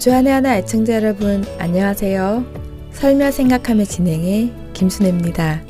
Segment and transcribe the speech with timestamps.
[0.00, 2.90] 주안의 하나 애청자 여러분 안녕하세요.
[2.90, 5.60] 설며 생각하며 진행해 김순혜입니다.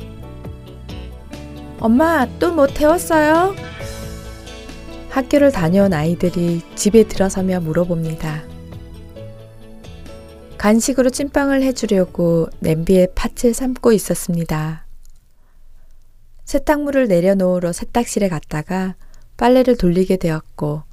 [1.81, 3.53] 엄마 또 뭐 태웠어요?
[5.09, 8.43] 학교를 다녀온 아이들이 집에 들어서며 물어봅니다.
[10.57, 14.85] 간식으로 찐빵을 해주려고 냄비에 팥을 삶고 있었습니다.
[16.45, 18.95] 세탁물을 내려놓으러 세탁실에 갔다가
[19.35, 20.83] 빨래를 돌리게 되었고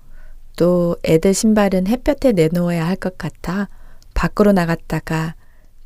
[0.58, 3.68] 또 애들 신발은 햇볕에 내놓아야 할 것 같아
[4.12, 5.36] 밖으로 나갔다가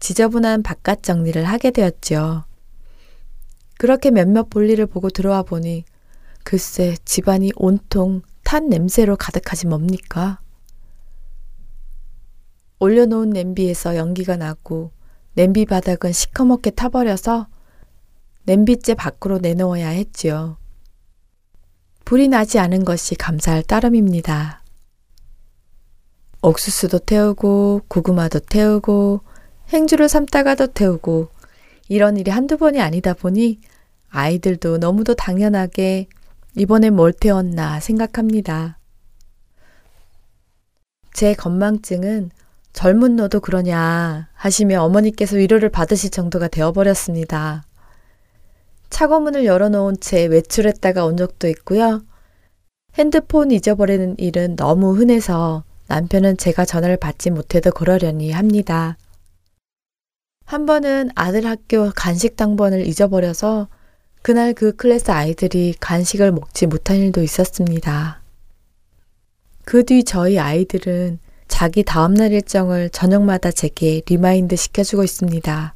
[0.00, 2.44] 지저분한 바깥 정리를 하게 되었죠.
[3.76, 5.84] 그렇게 몇몇 볼일을 보고 들어와 보니
[6.42, 10.40] 글쎄 집안이 온통 탄 냄새로 가득하지 뭡니까?
[12.78, 14.90] 올려놓은 냄비에서 연기가 나고
[15.34, 17.46] 냄비 바닥은 시커멓게 타버려서
[18.44, 20.56] 냄비째 밖으로 내놓아야 했지요.
[22.06, 24.61] 불이 나지 않은 것이 감사할 따름입니다.
[26.42, 29.20] 옥수수도 태우고 고구마도 태우고
[29.72, 31.28] 행주를 삶다가도 태우고
[31.88, 33.60] 이런 일이 한두 번이 아니다 보니
[34.10, 36.08] 아이들도 너무도 당연하게
[36.56, 38.78] 이번에 뭘 태웠나 생각합니다.
[41.14, 42.30] 제 건망증은
[42.72, 47.64] 젊은 너도 그러냐 하시며 어머니께서 위로를 받으실 정도가 되어버렸습니다.
[48.90, 52.02] 차고문을 열어놓은 채 외출했다가 온 적도 있고요.
[52.98, 58.96] 핸드폰 잊어버리는 일은 너무 흔해서 남편은 제가 전화를 받지 못해도 그러려니 합니다.
[60.46, 63.68] 한 번은 아들 학교 간식 당번을 잊어버려서
[64.22, 68.22] 그날 그 클래스 아이들이 간식을 먹지 못한 일도 있었습니다.
[69.66, 75.74] 그 뒤 저희 아이들은 자기 다음날 일정을 저녁마다 제게 remind 시켜주고 있습니다.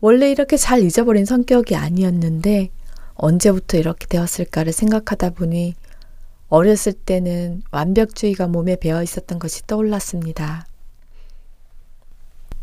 [0.00, 2.70] 원래 이렇게 잘 잊어버린 성격이 아니었는데
[3.14, 5.74] 언제부터 이렇게 되었을까를 생각하다 보니
[6.52, 10.66] 어렸을 때는 완벽주의가 몸에 배어 있었던 것이 떠올랐습니다.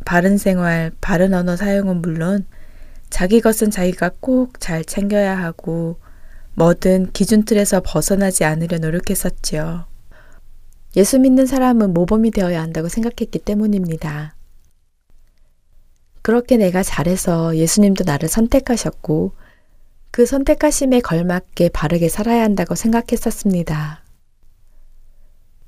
[0.06, 2.46] 바른 생활, 바른 언어 사용은 물론
[3.10, 5.98] 자기 것은 자기가 꼭 잘 챙겨야 하고
[6.54, 9.88] 뭐든 기준 틀에서 벗어나지 않으려 노력했었지요.
[10.96, 14.36] 예수 믿는 사람은 모범이 되어야 한다고 생각했기 때문입니다.
[16.22, 19.34] 그렇게 내가 잘해서 예수님도 나를 선택하셨고
[20.12, 24.04] 그 선택하심에 걸맞게 바르게 살아야 한다고 생각했었습니다.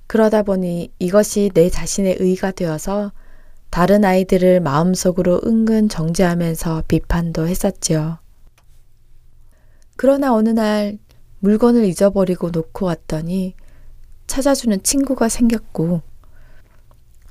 [0.07, 3.13] 그러다 보니 이것이 내 자신의 의가 되어서
[3.69, 8.19] 다른 아이들을 마음속으로 은근 정죄하면서 비판도 했었지요.
[9.95, 10.97] 그러나 어느 날
[11.39, 13.55] 물건을 잊어버리고 놓고 왔더니
[14.27, 16.01] 찾아주는 친구가 생겼고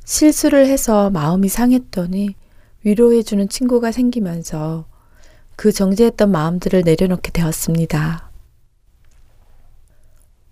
[0.05, 2.35] 실수를 해서 마음이 상했더니
[2.85, 4.87] 위로해주는 친구가 생기면서
[5.61, 8.31] 그 정제했던 마음들을 내려놓게 되었습니다.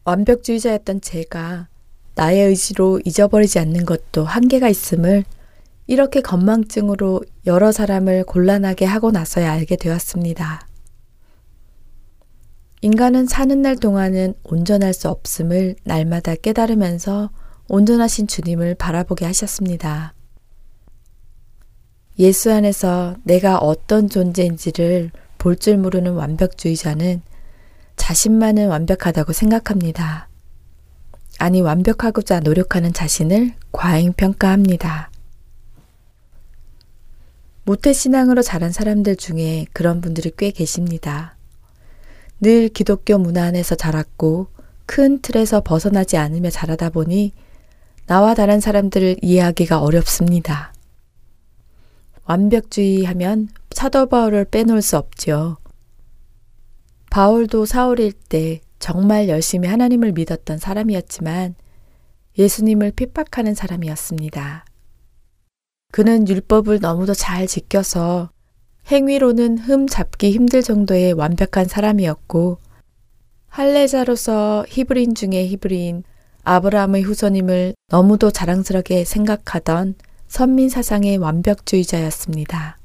[0.04, 1.68] 완벽주의자였던 제가
[2.14, 5.24] 나의 의지로 잊어버리지 않는 것도 한계가 있음을
[5.86, 10.68] 이렇게 건망증으로 여러 사람을 곤란하게 하고 나서야 알게 되었습니다.
[12.82, 17.30] 인간은 사는 날 동안은 온전할 수 없음을 날마다 깨달으면서
[17.68, 20.12] 온전하신 주님을 바라보게 하셨습니다.
[22.18, 27.22] 예수 안에서 내가 어떤 존재인지를 볼 줄 모르는 완벽주의자는
[27.96, 30.28] 자신만은 완벽하다고 생각합니다.
[31.38, 35.10] 아니, 완벽하고자 노력하는 자신을 과잉평가합니다.
[37.64, 41.36] 모태신앙으로 자란 사람들 중에 그런 분들이 꽤 계십니다.
[42.40, 44.48] 늘 기독교 문화 안에서 자랐고
[44.86, 47.32] 큰 틀에서 벗어나지 않으며 자라다 보니
[48.06, 50.72] 나와 다른 사람들을 이해하기가 어렵습니다.
[52.28, 55.56] 완벽주의 하면 사도 바울을 빼놓을 수 없죠.
[57.10, 61.54] 바울도 사울일 때 정말 열심히 하나님을 믿었던 사람이었지만
[62.36, 64.66] 예수님을 핍박하는 사람이었습니다.
[65.90, 68.30] 그는 율법을 너무도 잘 지켜서
[68.88, 72.58] 행위로는 흠 잡기 힘들 정도의 완벽한 사람이었고
[73.48, 76.04] 할례자로서 히브리인 중에 히브리인
[76.44, 79.94] 아브라함의 후손임을 너무도 자랑스럽게 생각하던
[80.28, 82.76] 선민 사상의 완벽주의자였습니다.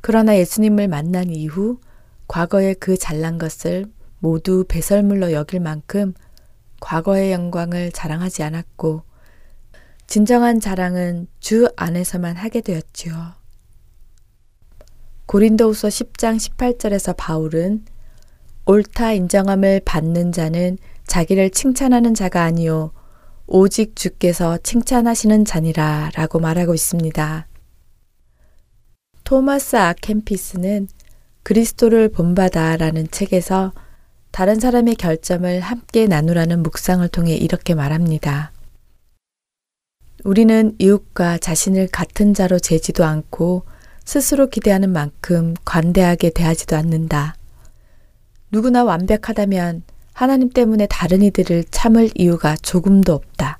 [0.00, 1.80] 그러나 예수님을 만난 이후
[2.28, 3.86] 과거의 그 잘난 것을
[4.20, 6.14] 모두 배설물로 여길 만큼
[6.80, 9.02] 과거의 영광을 자랑하지 않았고
[10.06, 13.32] 진정한 자랑은 주 안에서만 하게 되었지요.
[15.26, 17.84] 고린도후서 10장 18절에서 바울은
[18.66, 22.92] 옳다 인정함을 받는 자는 자기를 칭찬하는 자가 아니요
[23.46, 27.46] 오직 주께서 칭찬하시는 자니라 라고 말하고 있습니다.
[29.24, 30.88] 토마스 아켄피스는
[31.42, 33.72] 그리스도를 본받아 라는 책에서
[34.30, 38.52] 다른 사람의 결점을 함께 나누라는 묵상을 통해 이렇게 말합니다.
[40.24, 43.64] 우리는 이웃과 자신을 같은 자로 재지도 않고
[44.04, 47.34] 스스로 기대하는 만큼 관대하게 대하지도 않는다.
[48.50, 53.58] 누구나 완벽하다면 하나님 때문에 다른 이들을 참을 이유가 조금도 없다.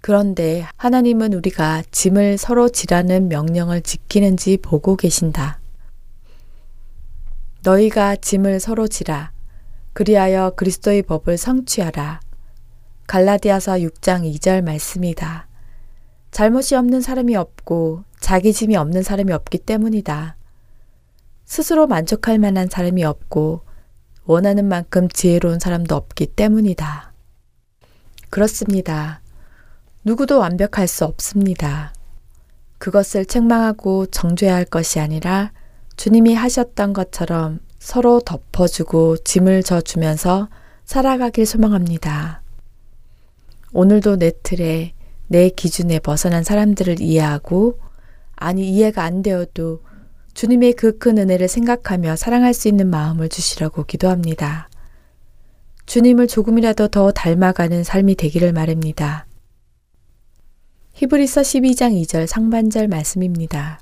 [0.00, 5.58] 그런데 하나님은 우리가 짐을 서로 지라는 명령을 지키는지 보고 계신다.
[7.64, 9.32] 너희가 짐을 서로 지라.
[9.92, 12.20] 그리하여 그리스도의 법을 성취하라.
[13.08, 15.48] 갈라디아서 6장 2절 말씀이다.
[16.30, 20.36] 잘못이 없는 사람이 없고 자기 짐이 없는 사람이 없기 때문이다.
[21.44, 23.62] 스스로 만족할 만한 사람이 없고
[24.26, 27.12] 원하는 만큼 지혜로운 사람도 없기 때문이다.
[28.28, 29.20] 그렇습니다.
[30.04, 31.92] 누구도 완벽할 수 없습니다.
[32.78, 35.52] 그것을 책망하고 정죄해야 할 것이 아니라
[35.96, 40.48] 주님이 하셨던 것처럼 서로 덮어주고 짐을 져주면서
[40.84, 42.42] 살아가길 소망합니다.
[43.72, 44.92] 오늘도 내 틀에
[45.28, 47.78] 내 기준에 벗어난 사람들을 이해하고
[48.34, 49.80] 아니 이해가 안 되어도
[50.36, 54.68] 주님의 그 큰 은혜를 생각하며 사랑할 수 있는 마음을 주시라고 기도합니다.
[55.86, 59.24] 주님을 조금이라도 더 닮아가는 삶이 되기를 말입니다.
[60.92, 63.80] 히브리서 12장 2절 상반절 말씀입니다.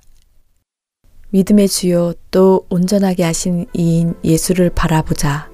[1.30, 5.50] 믿음의 주요 또 온전하게 하신 이인 예수를 바라보자.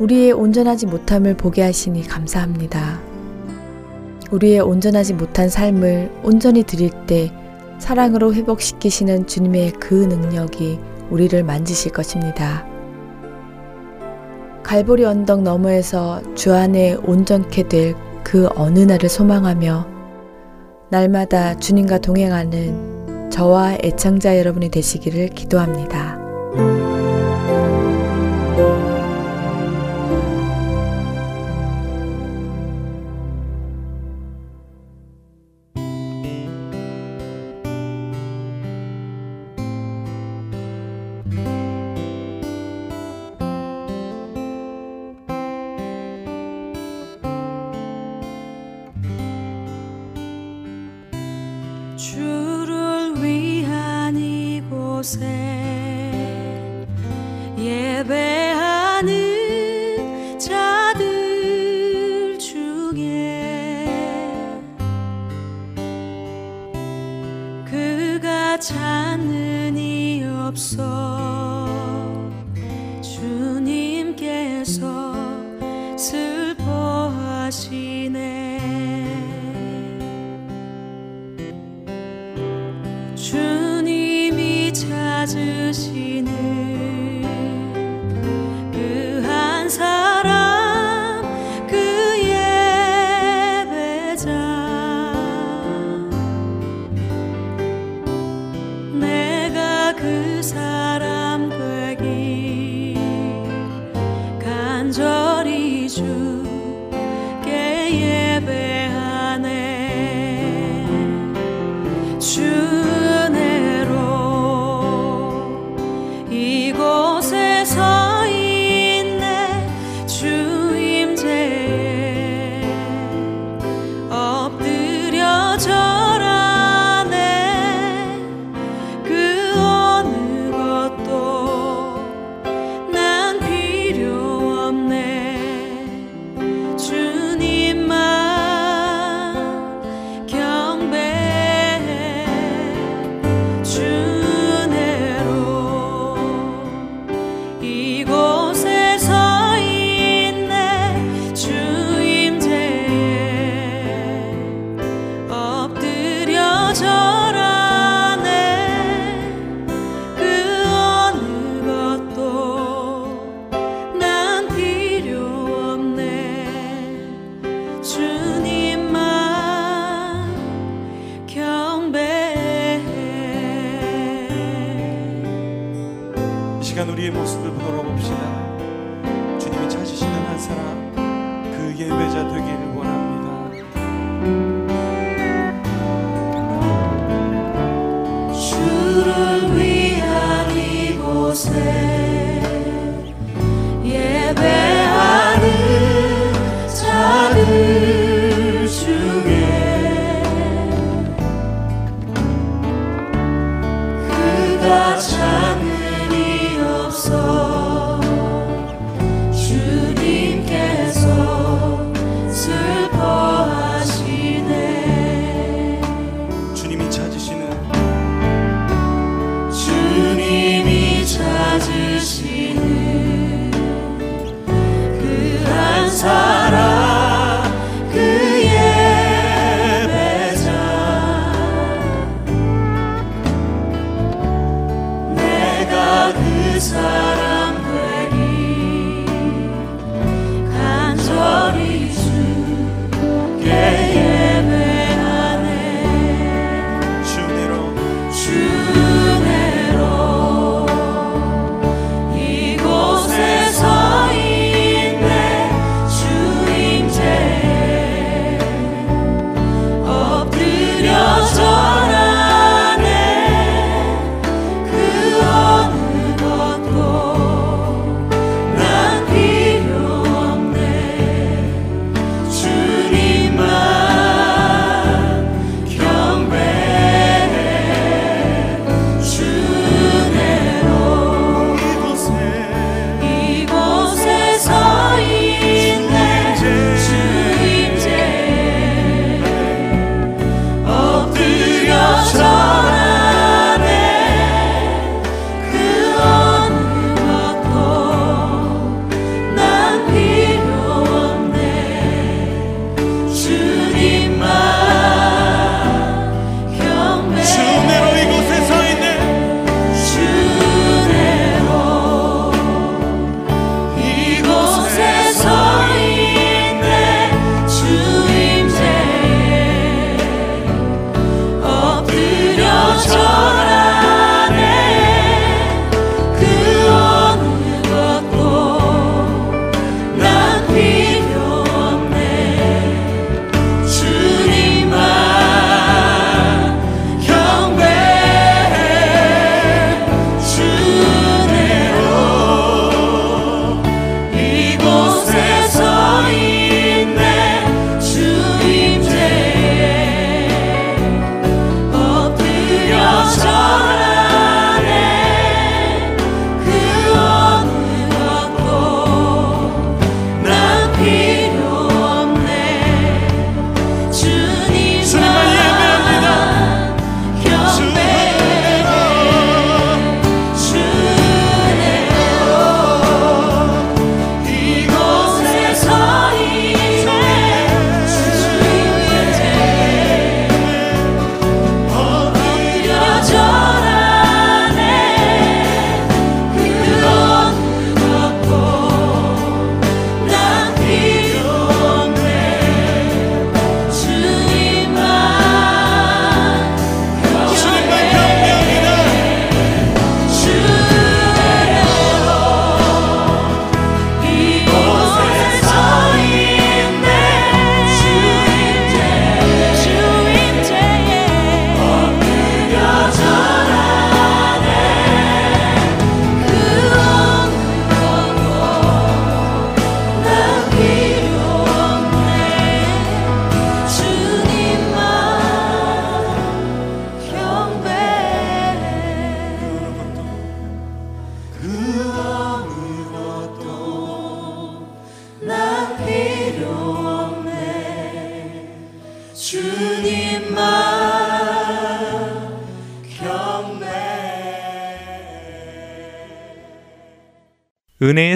[0.00, 3.00] 우리의 온전하지 못함을 보게 하시니 감사합니다.
[4.32, 7.32] 우리의 온전하지 못한 삶을 온전히 드릴 때
[7.84, 10.78] 사랑으로 회복시키시는 주님의 그 능력이
[11.10, 12.66] 우리를 만지실 것입니다.
[14.62, 17.94] 갈보리 언덕 너머에서 주 안에 온전케 될
[18.24, 19.86] 그 어느 날을 소망하며
[20.88, 26.18] 날마다 주님과 동행하는 저와 애청자 여러분이 되시기를 기도합니다.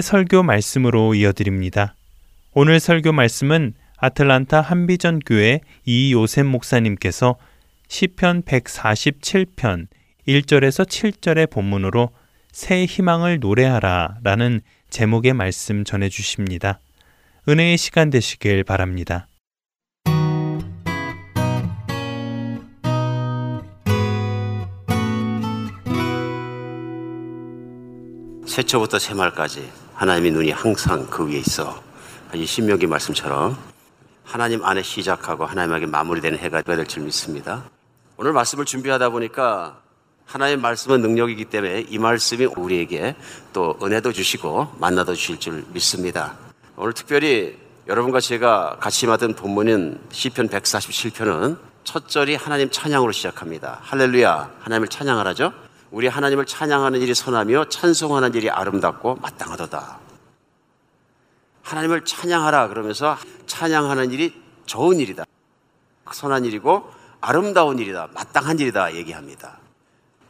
[0.09, 1.93] 설교 말씀으로 이어드립니다.
[2.55, 7.35] 오늘 설교 말씀은 아틀란타 한비전 교회 이요셉 목사님께서
[7.89, 9.85] 시편 147편
[10.27, 12.09] 1절에서 7절의 본문으로
[12.51, 16.79] 새 희망을 노래하라라는 제목의 말씀 전해 주십니다.
[17.47, 19.27] 은혜의 시간 되시길 바랍니다.
[28.47, 31.83] 새초부터 새말까지 하나님의 눈이 항상 그 위에 있어.
[32.33, 33.57] 이 신명기 말씀처럼
[34.23, 37.65] 하나님 안에 시작하고 하나님에게 마무리되는 해가 될 줄 믿습니다.
[38.15, 39.81] 오늘 말씀을 준비하다 보니까
[40.25, 43.17] 하나님의 말씀은 능력이기 때문에 이 말씀이 우리에게
[43.51, 46.37] 또 은혜도 주시고 만나도 주실 줄 믿습니다.
[46.77, 53.79] 오늘 특별히 여러분과 제가 같이 맡은 본문인 시편 147편은 첫 절이 하나님 찬양으로 시작합니다.
[53.81, 55.51] 할렐루야, 하나님을 찬양하라죠.
[55.91, 59.99] 우리 하나님을 찬양하는 일이 선하며 찬송하는 일이 아름답고 마땅하도다.
[61.63, 63.17] 하나님을 찬양하라 그러면서
[63.47, 64.33] 찬양하는 일이
[64.65, 65.25] 좋은 일이다.
[66.11, 66.89] 선한 일이고
[67.21, 68.09] 아름다운 일이다.
[68.13, 69.59] 마땅한 일이다 얘기합니다.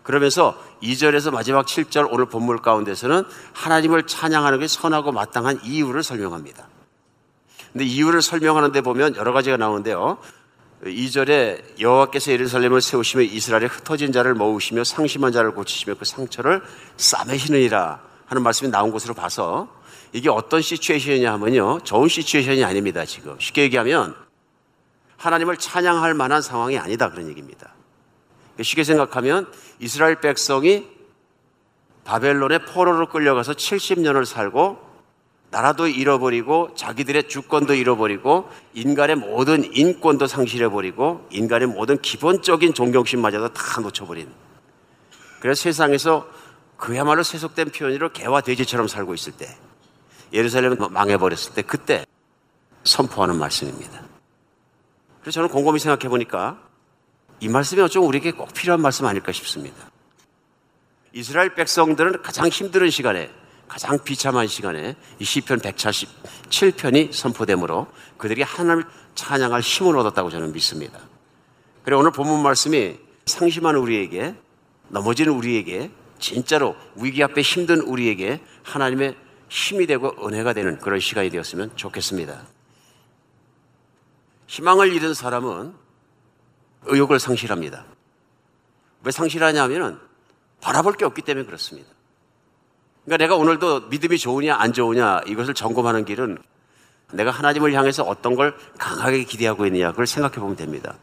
[0.03, 6.67] 그러면서 2절에서 마지막 7절 오늘 본문 가운데서는 하나님을 찬양하는 게 선하고 마땅한 이유를 설명합니다.
[7.71, 10.17] 근데 이유를 설명하는 데 보면 여러 가지가 나오는데요.
[10.83, 16.61] 2절에 여호와께서 예루살렘을 세우시며 이스라엘에 흩어진 자를 모으시며 상심한 자를 고치시며 그 상처를
[16.97, 19.67] 싸매시느니라 하는 말씀이 나온 것으로 봐서
[20.13, 21.81] 이게 어떤 시츄에이션이냐 하면요.
[21.83, 23.37] 좋은 시츄에이션이 아닙니다, 지금.
[23.39, 24.15] 쉽게 얘기하면
[25.17, 27.73] 하나님을 찬양할 만한 상황이 아니다 그런 얘기입니다.
[28.61, 30.87] 쉽게 생각하면 이스라엘 백성이
[32.05, 34.88] 바벨론의 포로로 끌려가서 70년을 살고
[35.51, 44.31] 나라도 잃어버리고 자기들의 주권도 잃어버리고 인간의 모든 인권도 상실해버리고 인간의 모든 기본적인 존경심마저도 다 놓쳐버린
[45.39, 46.27] 그래서 세상에서
[46.77, 49.57] 그야말로 세속된 표현으로 개와 돼지처럼 살고 있을 때
[50.31, 52.05] 예루살렘은 망해버렸을 때 그때
[52.83, 54.03] 선포하는 말씀입니다.
[55.21, 56.59] 그래서 저는 곰곰이 생각해 보니까
[57.39, 59.89] 이 말씀이 어쩌면 우리에게 꼭 필요한 말씀 아닐까 싶습니다.
[61.13, 63.31] 이스라엘 백성들은 가장 힘든 시간에
[63.69, 68.85] 가장 비참한 시간에 이 시편 177편이 선포되므로 그들이 하나님을
[69.15, 70.99] 찬양할 힘을 얻었다고 저는 믿습니다.
[71.83, 74.35] 그래 오늘 본문 말씀이 상심한 우리에게
[74.89, 79.15] 넘어지는 우리에게 진짜로 위기 앞에 힘든 우리에게 하나님의
[79.49, 82.47] 힘이 되고 은혜가 되는 그런 시간이 되었으면 좋겠습니다.
[84.47, 85.73] 희망을 잃은 사람은
[86.85, 87.85] 의욕을 상실합니다.
[89.03, 89.99] 왜 상실하냐면은
[90.59, 91.98] 바라볼 게 없기 때문에 그렇습니다.
[93.09, 96.37] 그러니까 내가 오늘도 믿음이 좋으냐 안 좋으냐 이것을 점검하는 길은
[97.11, 100.93] 내가 하나님을 향해서 어떤 걸 강하게 기대하고 있느냐 그걸 생각해 보면 됩니다.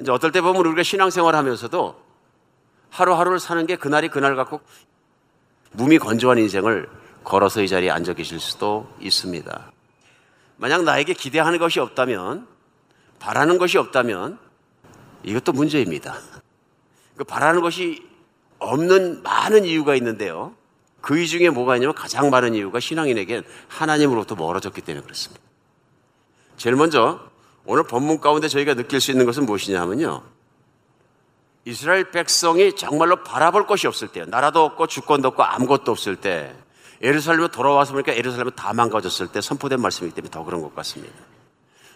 [0.00, 2.00] 이제 어떨 때 보면 우리가 신앙생활 하면서도
[2.90, 4.60] 하루하루를 사는 게 그날이 그날 갖고
[5.72, 6.88] 몸이 건조한 인생을
[7.24, 9.72] 걸어서 이 자리에 앉아 계실 수도 있습니다.
[10.56, 12.46] 만약 나에게 기대하는 것이 없다면,
[13.18, 14.38] 바라는 것이 없다면,
[15.24, 16.14] 이것도 문제입니다.
[17.16, 18.06] 그 바라는 것이
[18.60, 20.54] 없는 많은 이유가 있는데요.
[21.04, 25.44] 그 이유 중에 뭐가 있냐면 가장 많은 이유가 신앙인에겐 하나님으로부터 멀어졌기 때문에 그렇습니다.
[26.56, 27.20] 제일 먼저
[27.66, 30.22] 오늘 본문 가운데 저희가 느낄 수 있는 것은 무엇이냐 하면요.
[31.66, 36.54] 이스라엘 백성이 정말로 바라볼 것이 없을 때, 나라도 없고 주권도 없고 아무것도 없을 때,
[37.02, 41.14] 예루살렘에 돌아와서 보니까 예루살렘은 다 망가졌을 때 선포된 말씀이기 때문에 더 그런 것 같습니다.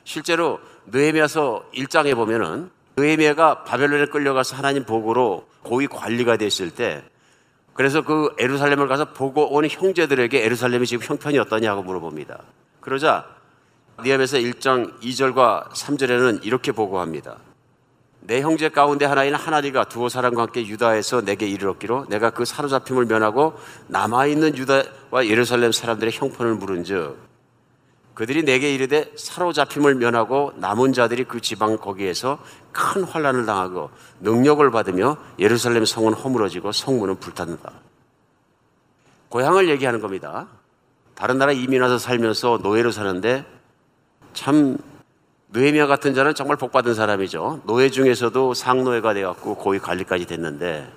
[0.04, 7.02] 실제로 느헤미야서 1장에 보면은 느헤미야가 바벨론에 끌려가서 하나님 복으로 고위 관리가 됐을 때
[7.78, 12.40] 그래서 그 예루살렘을 가서 보고 온 형제들에게 예루살렘이 지금 형편이 어떠냐고 물어봅니다.
[12.80, 13.24] 그러자
[14.02, 17.36] 니아에서 1장 2절과 3절에는 이렇게 보고합니다.
[18.18, 23.54] 내 형제 가운데 하나인 하나리가 두어 사람과 함께 유다에서 내게 이르렀기로 내가 그 사로잡힘을 면하고
[23.86, 27.27] 남아있는 유다와 예루살렘 사람들의 형편을 물은즉
[28.18, 32.40] 그들이 내게 이르되 사로잡힘을 면하고 남은 자들이 그 지방 거기에서
[32.72, 37.70] 큰 환란을 당하고 능력을 받으며 예루살렘 성은 허물어지고 성문은 불탔다.
[39.28, 40.48] 고향을 얘기하는 겁니다.
[41.14, 43.46] 다른 나라 이민 와서 살면서 노예로 사는데
[44.33, 44.78] 참
[45.50, 47.62] 느헤미야 같은 자는 정말 복받은 사람이죠.
[47.66, 50.92] 노예 중에서도 상노예가 되었고 고위 관리까지 됐는데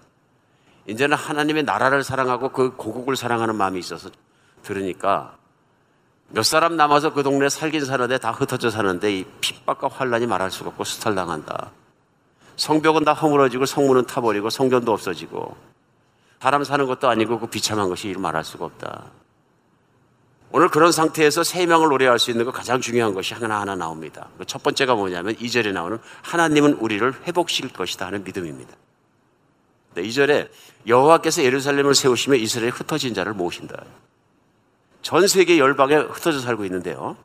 [0.88, 4.10] 이제는 하나님의 나라를 사랑하고 그 고국을 사랑하는 마음이 있어서
[4.64, 5.38] 들으니까
[6.34, 10.70] 몇 사람 남아서 그 동네 살긴 사는데 다 흩어져 사는데 이 핍박과 환란이 말할 수가
[10.70, 11.72] 없고 수탈당한다.
[12.56, 15.56] 성벽은 다 허물어지고 성문은 타버리고 성전도 없어지고
[16.40, 19.12] 사람 사는 것도 아니고 그 비참한 것이 말할 수가 없다.
[20.54, 24.28] 오늘 그런 상태에서 세 명을 노래할 수 있는 거 가장 중요한 것이 하나하나 나옵니다.
[24.38, 28.74] 그첫 번째가 뭐냐면 이절에 나오는 하나님은 우리를 회복시킬 것이다 하는 믿음입니다.
[29.96, 30.50] 네, 2절에
[30.88, 33.84] 여호와께서 예루살렘을 세우시며 이스라엘에 흩어진 자를 모으신다.
[35.02, 37.18] 전 세계 열방에 흩어져 살고 있는데요.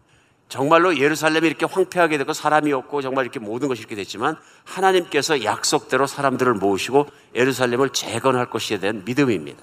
[0.48, 6.06] 정말로 예루살렘이 이렇게 황폐하게 되고 사람이 없고 정말 이렇게 모든 것이 이렇게 됐지만 하나님께서 약속대로
[6.06, 9.60] 사람들을 모으시고 예루살렘을 재건할 것이에 대한 믿음입니다.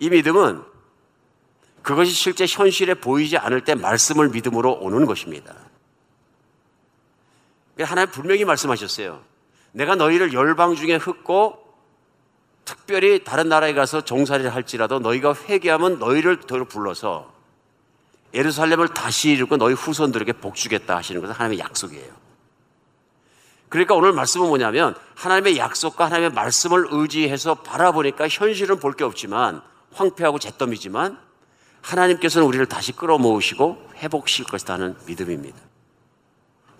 [0.00, 0.62] 이 믿음은
[1.82, 5.54] 그것이 실제 현실에 보이지 않을 때 말씀을 믿음으로 오는 것입니다.
[7.80, 9.22] 하나님 분명히 말씀하셨어요.
[9.72, 11.67] 내가 너희를 열방 중에 흩고
[12.68, 17.32] 특별히 다른 나라에 가서 종살이를 할지라도 너희가 회개하면 너희를 더 불러서
[18.34, 22.12] 예루살렘을 다시 이루고 너희 후손들에게 복 주겠다 하시는 것은 하나님의 약속이에요.
[23.70, 29.62] 그러니까 오늘 말씀은 뭐냐면 하나님의 약속과 하나님의 말씀을 의지해서 바라보니까 현실은 볼 게 없지만
[29.94, 31.18] 황폐하고 잿더미지만
[31.80, 35.58] 하나님께서는 우리를 다시 끌어모으시고 회복시킬 것이다 는 믿음입니다.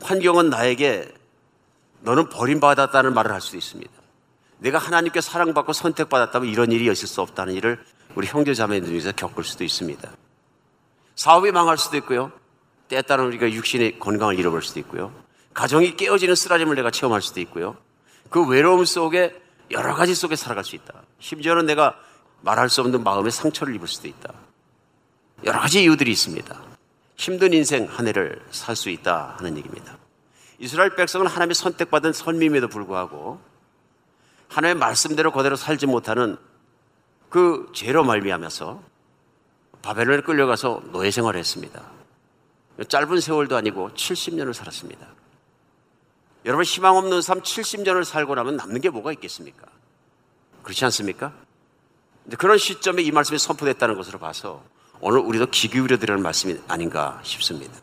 [0.03, 1.15] 환경은 나에게
[2.01, 3.98] 너는 버림받았다는 말을 할 수도 있습니다.
[4.59, 7.83] 내가 하나님께 사랑받고 선택받았다면 이런 일이 있을 수 없다는 일을
[8.15, 10.11] 우리 형제 자매들 중에서 겪을 수도 있습니다.
[11.15, 12.33] 사업이 망할 수도 있고요.
[12.89, 15.13] 때에 따라 우리가 육신의 건강을 잃어버릴 수도 있고요.
[15.55, 17.77] 가정이 깨어지는 쓰라림을 내가 체험할 수도 있고요.
[18.31, 19.41] 그 외로움 속에
[19.71, 21.03] 여러 가지 속에 살아갈 수 있다.
[21.19, 21.97] 심지어는 내가
[22.41, 24.33] 말할 수 없는 마음의 상처를 입을 수도 있다.
[25.45, 26.61] 여러 가지 이유들이 있습니다.
[27.17, 29.99] 힘든 인생 한 해를 살 수 있다 하는 얘기입니다.
[30.59, 33.41] 이스라엘 백성은 하나님의 선택받은 선민임에도 불구하고
[34.49, 36.37] 하나님의 말씀대로 그대로 살지 못하는
[37.29, 38.83] 그 죄로 말미암아서
[39.83, 41.83] 바벨론에 끌려가서 노예 생활을 했습니다.
[42.89, 45.07] 짧은 세월도 아니고 70년을 살았습니다.
[46.45, 49.67] 여러분 희망 없는 삶 70년을 살고 나면 남는 게 뭐가 있겠습니까?
[50.63, 51.33] 그렇지 않습니까?
[52.39, 54.63] 그런 시점에 이 말씀이 선포됐다는 것으로 봐서
[55.01, 57.75] 오늘 우리도 귀 기울여 드리는 말씀이 아닌가 싶습니다.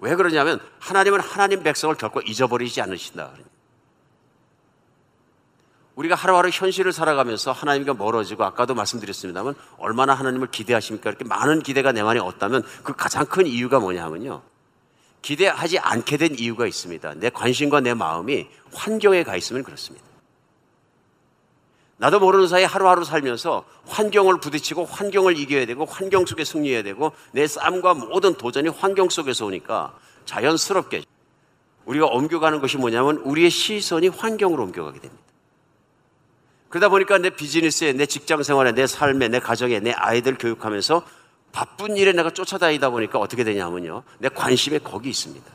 [0.00, 3.32] 왜 그러냐면 하나님은 하나님 백성을 결코 잊어버리지 않으신다.
[5.98, 11.10] 우리가 하루하루 현실을 살아가면서 하나님과 멀어지고 아까도 말씀드렸습니다만 얼마나 하나님을 기대하십니까?
[11.10, 14.42] 이렇게 많은 기대가 내 안에 없다면 그 가장 큰 이유가 뭐냐 하면요.
[15.22, 17.14] 기대하지 않게 된 이유가 있습니다.
[17.14, 20.06] 내 관심과 내 마음이 환경에 가 있으면 그렇습니다.
[21.96, 27.48] 나도 모르는 사이에 하루하루 살면서 환경을 부딪히고 환경을 이겨야 되고 환경 속에 승리해야 되고 내
[27.48, 31.02] 싸움과 모든 도전이 환경 속에서 오니까 자연스럽게
[31.86, 35.27] 우리가 옮겨가는 것이 뭐냐면 우리의 시선이 환경으로 옮겨가게 됩니다.
[36.68, 41.02] 그러다 보니까 내 비즈니스에, 내 직장 생활에, 내 삶에, 내 가정에, 내 아이들 교육하면서
[41.52, 44.02] 바쁜 일에 내가 쫓아다니다 보니까 어떻게 되냐면요.
[44.18, 45.46] 내 관심이 거기 있습니다.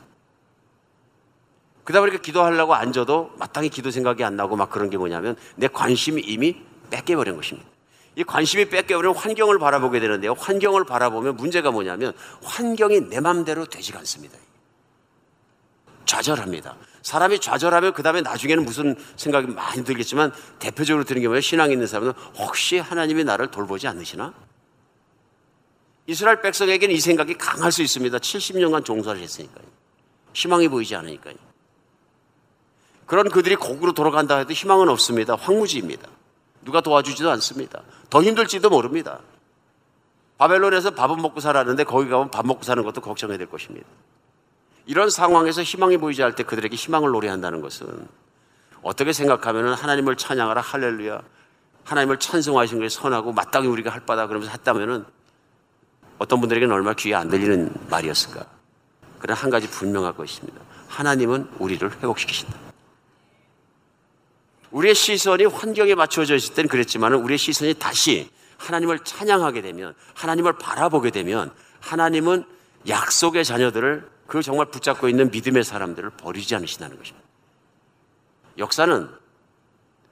[1.84, 6.20] 그러다 보니까 기도하려고 앉아도 마땅히 기도 생각이 안 나고 막 그런 게 뭐냐면 내 관심이
[6.22, 6.56] 이미
[6.90, 7.68] 뺏겨버린 것입니다.
[8.16, 10.32] 이 관심이 뺏겨버리면 환경을 바라보게 되는데요.
[10.32, 14.38] 환경을 바라보면 문제가 뭐냐면 환경이 내 맘대로 되지가 않습니다.
[16.06, 16.76] 좌절합니다.
[17.04, 21.42] 사람이 좌절하면 그 다음에 나중에는 무슨 생각이 많이 들겠지만 대표적으로 드는 게 뭐예요?
[21.42, 24.32] 신앙 있는 사람은 혹시 하나님이 나를 돌보지 않으시나?
[26.06, 28.16] 이스라엘 백성에게는 이 생각이 강할 수 있습니다.
[28.18, 29.66] 70년간 종사를 했으니까요.
[30.32, 31.34] 희망이 보이지 않으니까요.
[33.04, 35.36] 그런 그들이 곡으로 돌아간다 해도 희망은 없습니다.
[35.36, 36.08] 황무지입니다.
[36.62, 37.82] 누가 도와주지도 않습니다.
[38.08, 39.20] 더 힘들지도 모릅니다.
[40.38, 43.86] 바벨론에서 밥은 먹고 살았는데 거기 가면 밥 먹고 사는 것도 걱정해야 될 것입니다.
[44.86, 48.08] 이런 상황에서 희망이 보이지 않을 때 그들에게 희망을 노래한다는 것은
[48.82, 51.22] 어떻게 생각하면 하나님을 찬양하라 할렐루야
[51.84, 55.04] 하나님을 찬송하신 것이 선하고 마땅히 우리가 할 바다 그러면서 했다면은
[56.18, 58.46] 어떤 분들에게는 얼마나 귀에 안 들리는 말이었을까.
[59.18, 60.60] 그러나 한 가지 분명할 것입니다.
[60.88, 62.54] 하나님은 우리를 회복시키신다.
[64.70, 71.10] 우리의 시선이 환경에 맞춰져 있을 때는 그랬지만 우리의 시선이 다시 하나님을 찬양하게 되면 하나님을 바라보게
[71.10, 72.44] 되면 하나님은
[72.88, 77.26] 약속의 자녀들을 그 정말 붙잡고 있는 믿음의 사람들을 버리지 않으신다는 것입니다.
[78.58, 79.08] 역사는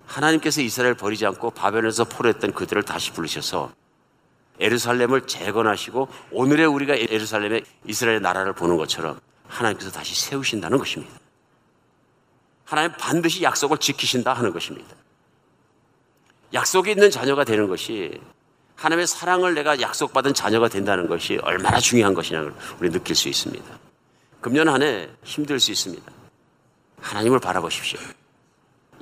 [0.07, 3.73] 하나님께서 이스라엘 버리지 않고 바벨론에서 포로했던 그들을 다시 부르셔서
[4.61, 11.13] 에루살렘을 재건하시고 오늘의 우리가 에루살렘의 이스라엘 나라를 보는 것처럼 하나님께서 다시 세우신다는 것입니다.
[12.65, 14.95] 하나님 반드시 약속을 지키신다 하는 것입니다.
[16.55, 18.21] 약속이 있는 자녀가 되는 것이
[18.77, 23.65] 하나님의 사랑을 내가 약속받은 자녀가 된다는 것이 얼마나 중요한 것이냐를 우리 느낄 수 있습니다.
[24.43, 26.13] 금년 한 해 힘들 수 있습니다.
[27.01, 28.01] 하나님을 바라보십시오.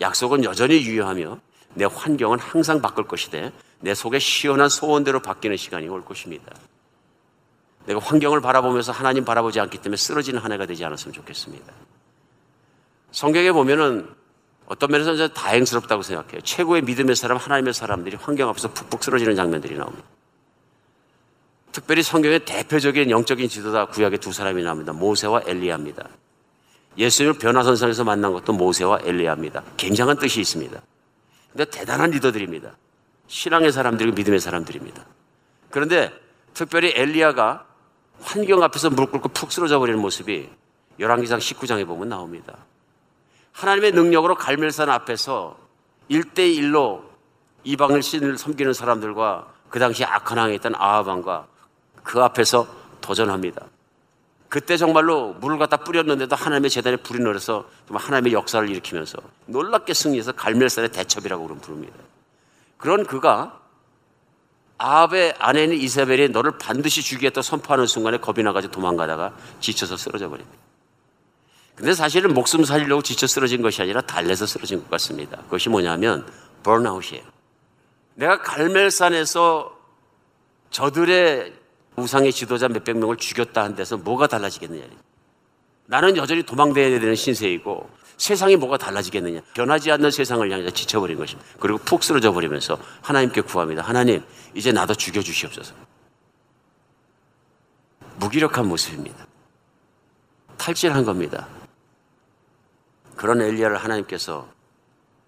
[0.01, 1.41] 약속은 여전히 유효하며
[1.75, 3.51] 내 환경은 항상 바꿀 것이되
[3.81, 6.55] 내 속에 시원한 소원대로 바뀌는 시간이 올 것입니다.
[7.87, 11.73] 내가 환경을 바라보면서 하나님 바라보지 않기 때문에 쓰러지는 한 해가 되지 않았으면 좋겠습니다.
[13.11, 14.09] 성경에 보면은
[14.67, 16.43] 어떤 면에서 는 다행스럽다고 생각해요.
[16.43, 20.05] 최고의 믿음의 사람, 하나님의 사람들이 환경 앞에서 푹푹 쓰러지는 장면들이 나옵니다.
[21.73, 24.93] 특별히 성경의 대표적인 영적인 지도자 구약의 두 사람이 나옵니다.
[24.93, 26.09] 모세와 엘리야입니다.
[26.99, 29.63] 예수님을 변화선상에서 만난 것도 모세와 엘리야입니다.
[29.77, 30.81] 굉장한 뜻이 있습니다.
[31.53, 32.77] 근데 대단한 리더들입니다.
[33.29, 35.05] 신앙의 사람들이고 믿음의 사람들입니다.
[35.71, 36.13] 그런데
[36.53, 37.67] 특별히 엘리야가
[38.21, 40.49] 환경 앞에서 무릎 꿇고 푹 쓰러져 버리는 모습이
[40.99, 42.57] 열왕기상 19장에 보면 나옵니다.
[43.53, 45.57] 하나님의 능력으로 갈멜산 앞에서
[46.11, 47.03] 1대1로
[47.65, 51.47] 이방을 신을 섬기는 사람들과 그 당시 악한 왕에 있던 아하방과
[52.03, 52.67] 그 앞에서
[53.01, 53.67] 도전합니다.
[54.49, 60.91] 그때 정말로 물을 갖다 뿌렸는데도 하나님의 재단에 불이 내려서 하나님의 역사를 일으키면서 놀랍게 승리해서 갈멜산의
[60.91, 61.95] 대첩이라고 그럼 부릅니다.
[62.77, 63.61] 그런 그가
[64.79, 70.59] 아합의 아내인 이세벨이 너를 반드시 죽이겠다 선포하는 순간에 겁이 나가지고 도망가다가 지쳐서 쓰러져 버립니다.
[71.77, 75.37] 근데 사실은 목숨 살리려고 지쳐 쓰러진 것이 아니라 달래서 쓰러진 것 같습니다.
[75.45, 76.27] 그것이 뭐냐면
[76.63, 77.23] 번아웃이에요.
[78.15, 79.79] 내가 갈멜산에서
[80.71, 81.55] 저들의
[81.97, 84.85] 우상의 지도자 몇백 명을 죽였다 한 데서 뭐가 달라지겠느냐.
[85.87, 89.41] 나는 여전히 도망다녀야 되는 신세이고 세상이 뭐가 달라지겠느냐.
[89.55, 91.49] 변하지 않는 세상을 향해서 지쳐버린 것입니다.
[91.59, 93.83] 그리고 푹 쓰러져 버리면서 하나님께 구합니다.
[93.83, 94.23] 하나님,
[94.55, 95.75] 이제 나도 죽여주시옵소서.
[98.17, 99.27] 무기력한 모습입니다.
[100.59, 101.49] 탈진한 겁니다.
[103.17, 104.49] 그런 엘리야를 하나님께서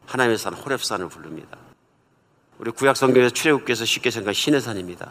[0.06, 1.56] 하나님의 산 호렙산을 부릅니다.
[2.58, 5.10] 우리 구약 성경에서 출애굽께서 쉽게 생각한 신의 산입니다.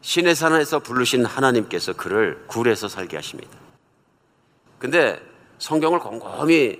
[0.00, 3.58] 신의 산에서 부르신 하나님께서 그를 굴에서 살게 하십니다.
[4.78, 5.20] 근데
[5.58, 6.78] 성경을 곰곰이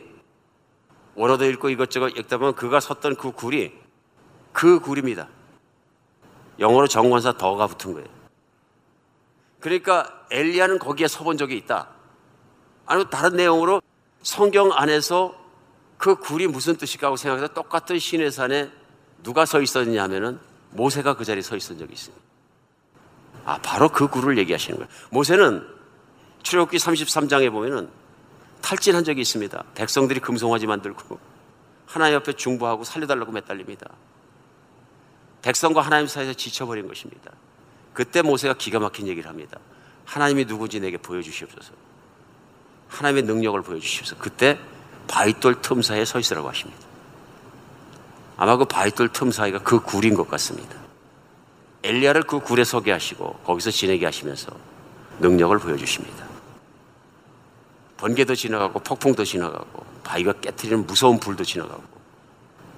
[1.15, 3.73] 원어도 읽고 이것저것 읽다 보면 그가 섰던 그 굴이
[4.53, 5.29] 그 굴입니다.
[6.59, 8.09] 영어로 정관사 더가 붙은 거예요.
[9.61, 11.89] 그러니까 엘리야는 거기에 서본 적이 있다.
[12.87, 13.83] 아니면 다른 내용으로
[14.23, 15.35] 성경 안에서
[15.99, 18.71] 그 굴이 무슨 뜻일까 하고 생각해서 똑같은 신의 산에
[19.23, 20.39] 누가 서 있었냐 하면은
[20.71, 22.26] 모세가 그 자리에 서 있었던 적이 있습니다.
[23.47, 24.91] 아, 바로 그 굴을 얘기하시는 거예요.
[25.11, 25.67] 모세는
[26.43, 27.89] 출애굽기 33장에 보면은
[28.61, 29.65] 탈진한 적이 있습니다.
[29.77, 31.19] 백성들이 금송아지 만들고
[31.87, 33.89] 하나님 옆에 중보하고 살려달라고 매달립니다.
[35.43, 37.31] 백성과 하나님 사이에서 지쳐버린 것입니다.
[37.95, 39.61] 그때 모세가 기가 막힌 얘기를 합니다.
[40.05, 41.73] 하나님이 누군지 내게 보여주시옵소서.
[42.89, 44.21] 하나님의 능력을 보여주시옵소서.
[44.21, 44.59] 그때
[45.07, 46.81] 바위돌 틈 사이에 서 있으라고 하십니다.
[48.37, 50.86] 아마 그 바위돌 틈 사이가 그 굴인 것 같습니다.
[51.87, 54.51] 엘리야를 그 굴에 서게 하시고 거기서 지내게 하시면서
[55.21, 56.27] 능력을 보여주십니다.
[57.97, 61.85] 번개도 지나가고 폭풍도 지나가고 바위가 깨트리는 무서운 불도 지나가고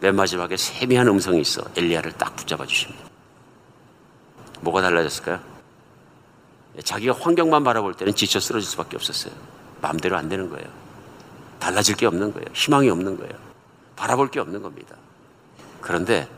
[0.00, 3.02] 맨 마지막에 세미한 음성이 있어 엘리야를 딱 붙잡아 주십니다.
[4.60, 5.40] 뭐가 달라졌을까요?
[6.84, 9.32] 자기가 환경만 바라볼 때는 지쳐 쓰러질 수밖에 없었어요.
[9.80, 10.66] 마음대로 안 되는 거예요.
[11.58, 12.46] 달라질 게 없는 거예요.
[12.52, 13.32] 희망이 없는 거예요.
[13.96, 14.94] 바라볼 게 없는 겁니다.
[15.80, 16.28] 그런데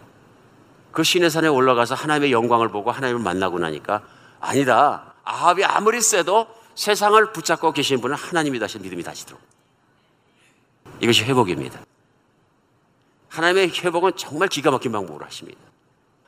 [0.92, 4.03] 그 신의 산에 올라가서 하나님의 영광을 보고 하나님을 만나고 나니까
[4.40, 5.14] 아니다.
[5.24, 9.38] 아합이 아무리 세도 세상을 붙잡고 계신 분은 하나님이 다시 믿음이 다시 들어.
[11.00, 11.81] 이것이 회복입니다.
[13.29, 15.59] 하나님의 회복은 정말 기가 막힌 방법으로 하십니다.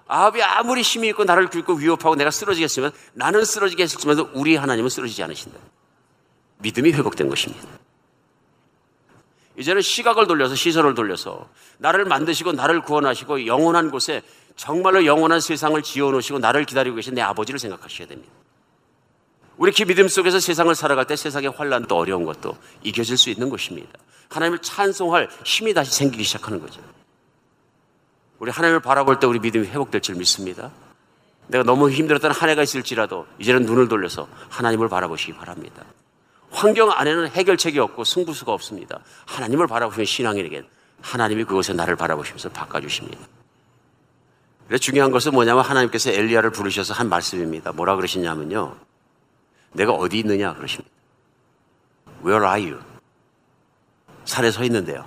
[0.06, 5.58] 아합이 아무리 힘이 있고 나를 긁고 위협하고 내가 쓰러지겠으면 나는 했을지만 우리 하나님은 쓰러지지 않으신다.
[6.58, 7.66] 믿음이 회복된 것입니다.
[9.56, 11.48] 이제는 시각을 돌려서 시선을 돌려서
[11.78, 14.22] 나를 만드시고 나를 구원하시고 영원한 곳에
[14.56, 18.32] 정말로 영원한 세상을 지어 놓으시고 나를 기다리고 계신 내 아버지를 생각하셔야 됩니다.
[19.56, 23.90] 우리 기 믿음 속에서 세상을 살아갈 때 세상의 환란도 어려운 것도 이겨질 수 있는 것입니다.
[24.28, 26.80] 하나님을 찬송할 힘이 다시 생기기 시작하는 거죠.
[28.38, 30.72] 우리 하나님을 바라볼 때 우리 믿음이 회복될 줄 믿습니다.
[31.46, 35.84] 내가 너무 힘들었던 한 해가 있을지라도 이제는 눈을 돌려서 하나님을 바라보시기 바랍니다.
[36.50, 39.00] 환경 안에는 해결책이 없고 승부수가 없습니다.
[39.26, 40.66] 하나님을 바라보시는 신앙인에겐
[41.00, 43.18] 하나님이 그곳에 나를 바라보시면서 바꿔주십니다.
[44.78, 47.72] 중요한 것은 뭐냐면 하나님께서 엘리야를 부르셔서 한 말씀입니다.
[47.72, 48.76] 뭐라 그러시냐면요.
[49.72, 50.90] 내가 어디 있느냐 그러십니다.
[52.24, 52.82] Where are you?
[54.24, 55.04] 산에 서 있는데요.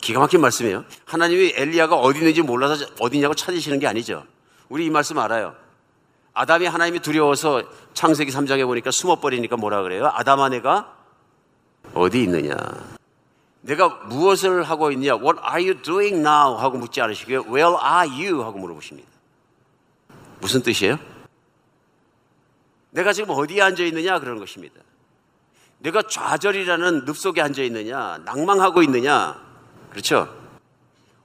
[0.00, 0.84] 기가 막힌 말씀이에요.
[1.04, 4.24] 하나님이 엘리야가 어디 있는지 몰라서 어디냐고 찾으시는 게 아니죠.
[4.68, 5.54] 우리 이 말씀 알아요.
[6.32, 10.10] 아담이 하나님이 두려워서 창세기 3장에 보니까 숨어버리니까 뭐라 그래요?
[10.14, 10.94] 아담아 내가
[11.92, 12.54] 어디 있느냐?
[13.62, 15.14] 내가 무엇을 하고 있냐?
[15.14, 16.56] What are you doing now?
[16.56, 17.42] 하고 묻지 않으시고요.
[17.42, 18.42] Where are you?
[18.42, 19.08] 하고 물어보십니다.
[20.40, 20.98] 무슨 뜻이에요?
[22.90, 24.18] 내가 지금 어디에 앉아 있느냐?
[24.18, 24.80] 그런 것입니다.
[25.78, 28.18] 내가 좌절이라는 늪 속에 앉아 있느냐?
[28.24, 29.40] 낭망하고 있느냐?
[29.90, 30.34] 그렇죠?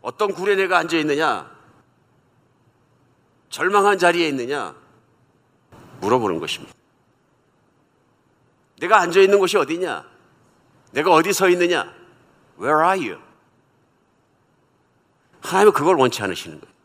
[0.01, 1.49] 어떤 굴에 내가 앉아 있느냐?
[3.49, 4.75] 절망한 자리에 있느냐?
[6.01, 6.73] 물어보는 것입니다.
[8.79, 10.05] 내가 앉아 있는 곳이 어디냐?
[10.91, 11.94] 내가 어디 서 있느냐?
[12.59, 13.21] Where are you?
[15.41, 16.75] 하나님은 그걸 원치 않으시는 거예요.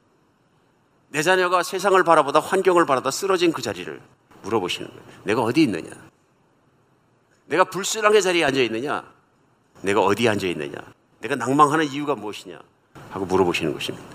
[1.08, 4.00] 내 자녀가 세상을 바라보다 환경을 바라다 쓰러진 그 자리를
[4.42, 5.02] 물어보시는 거예요.
[5.24, 5.90] 내가 어디 있느냐?
[7.46, 9.04] 내가 불순하게 자리에 앉아 있느냐?
[9.82, 10.78] 내가 어디에 앉아 있느냐?
[11.20, 12.60] 내가 낭망하는 이유가 무엇이냐?
[13.10, 14.06] 하고 물어보시는 것입니다.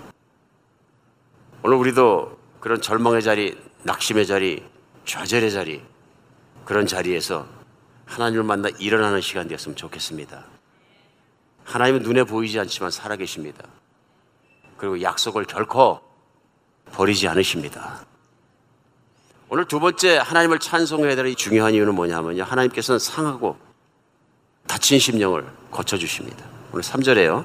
[1.62, 4.64] 오늘 우리도 그런 절망의 자리, 낙심의 자리,
[5.04, 5.82] 좌절의 자리,
[6.64, 7.46] 그런 자리에서
[8.06, 10.55] 하나님을 만나 일어나는 시간 되었으면 좋겠습니다.
[11.66, 13.64] 하나님은 눈에 보이지 않지만 살아계십니다.
[14.78, 16.00] 그리고 약속을 결코
[16.92, 18.06] 버리지 않으십니다.
[19.48, 22.44] 오늘 두 번째 하나님을 찬송해야 될 중요한 이유는 뭐냐면요.
[22.44, 23.58] 하나님께서는 상하고
[24.66, 26.44] 다친 심령을 고쳐주십니다.
[26.72, 27.44] 오늘 3절에요.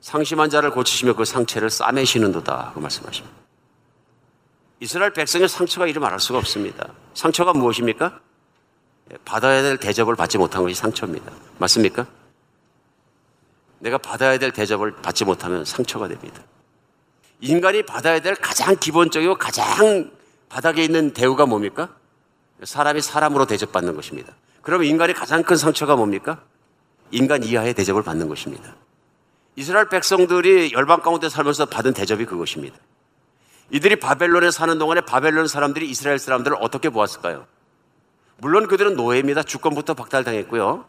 [0.00, 2.72] 상심한 자를 고치시며 그 상처를 싸매시는도다.
[2.74, 3.36] 그 말씀하십니다.
[4.80, 6.88] 이스라엘 백성의 상처가 이를 말할 수가 없습니다.
[7.14, 8.18] 상처가 무엇입니까?
[9.12, 11.30] 예, 받아야 될 대접을 받지 못한 것이 상처입니다.
[11.58, 12.06] 맞습니까?
[13.80, 16.42] 내가 받아야 될 대접을 받지 못하면 상처가 됩니다.
[17.40, 20.10] 인간이 받아야 될 가장 기본적이고 가장
[20.48, 21.88] 바닥에 있는 대우가 뭡니까?
[22.62, 24.34] 사람이 사람으로 대접받는 것입니다.
[24.62, 26.42] 그러면 인간의 가장 큰 상처가 뭡니까?
[27.10, 28.74] 인간 이하의 대접을 받는 것입니다.
[29.56, 32.76] 이스라엘 백성들이 열방 가운데 살면서 받은 대접이 그것입니다.
[33.70, 37.46] 이들이 바벨론에 사는 동안에 바벨론 사람들이 이스라엘 사람들을 어떻게 보았을까요?
[38.36, 39.42] 물론 그들은 노예입니다.
[39.42, 40.84] 주권부터 박탈당했고요.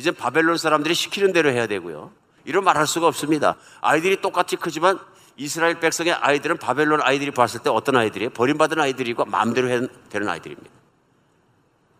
[0.00, 2.10] 이제 바벨론 사람들이 시키는 대로 해야 되고요.
[2.46, 3.56] 이런 말 할 수가 없습니다.
[3.82, 4.98] 아이들이 똑같이 크지만
[5.36, 8.30] 이스라엘 백성의 아이들은 바벨론 아이들이 봤을 때 어떤 아이들이에요?
[8.30, 9.68] 버림받은 아이들이고 마음대로
[10.08, 10.70] 되는 아이들입니다.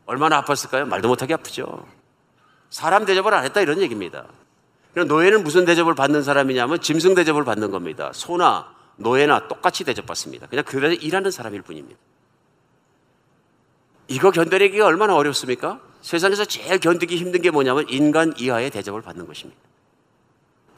[0.07, 0.87] 얼마나 아팠을까요?
[0.87, 1.87] 말도 못하게 아프죠.
[2.71, 4.25] 사람 대접을 안 했다 이런 얘기입니다.
[4.95, 8.11] 노예는 무슨 대접을 받는 사람이냐면 짐승 대접을 받는 겁니다.
[8.15, 10.47] 소나 노예나 똑같이 대접받습니다.
[10.47, 12.01] 그냥 그들에 일하는 사람일 뿐입니다.
[14.09, 15.81] 이거 견뎌내기가 얼마나 어렵습니까?
[16.03, 19.61] 세상에서 제일 견디기 힘든 게 뭐냐면 인간 이하의 대접을 받는 것입니다.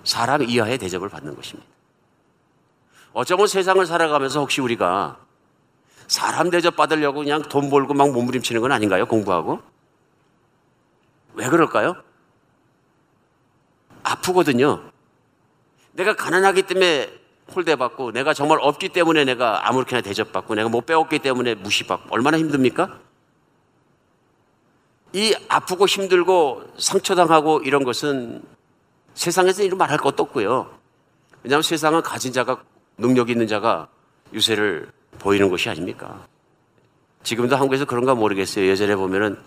[0.04, 1.68] 사람 이하의 대접을 받는 것입니다.
[3.12, 5.18] 어쩌면 세상을 살아가면서 혹시 우리가
[6.08, 9.06] 사람 대접 받으려고 그냥 돈 벌고 막 몸부림치는 건 아닌가요?
[9.06, 9.60] 공부하고?
[11.34, 11.96] 왜 그럴까요?
[14.02, 14.82] 아프거든요.
[15.92, 17.22] 내가 가난하기 때문에
[17.54, 22.98] 홀대받고 내가 정말 없기 때문에 내가 아무렇게나 대접받고 내가 못 배웠기 때문에 무시받고 얼마나 힘듭니까?
[25.12, 28.42] 이 아프고 힘들고 상처당하고 이런 것은
[29.14, 30.70] 세상에서 이런 말할 것도 없고요.
[31.42, 32.62] 왜냐하면 세상은 가진 자가
[32.96, 33.88] 능력 있는 자가
[34.32, 36.26] 유세를 보이는 것이 아닙니까?
[37.22, 38.66] 지금도 한국에서 그런가 모르겠어요.
[38.66, 39.38] 예전에 보면은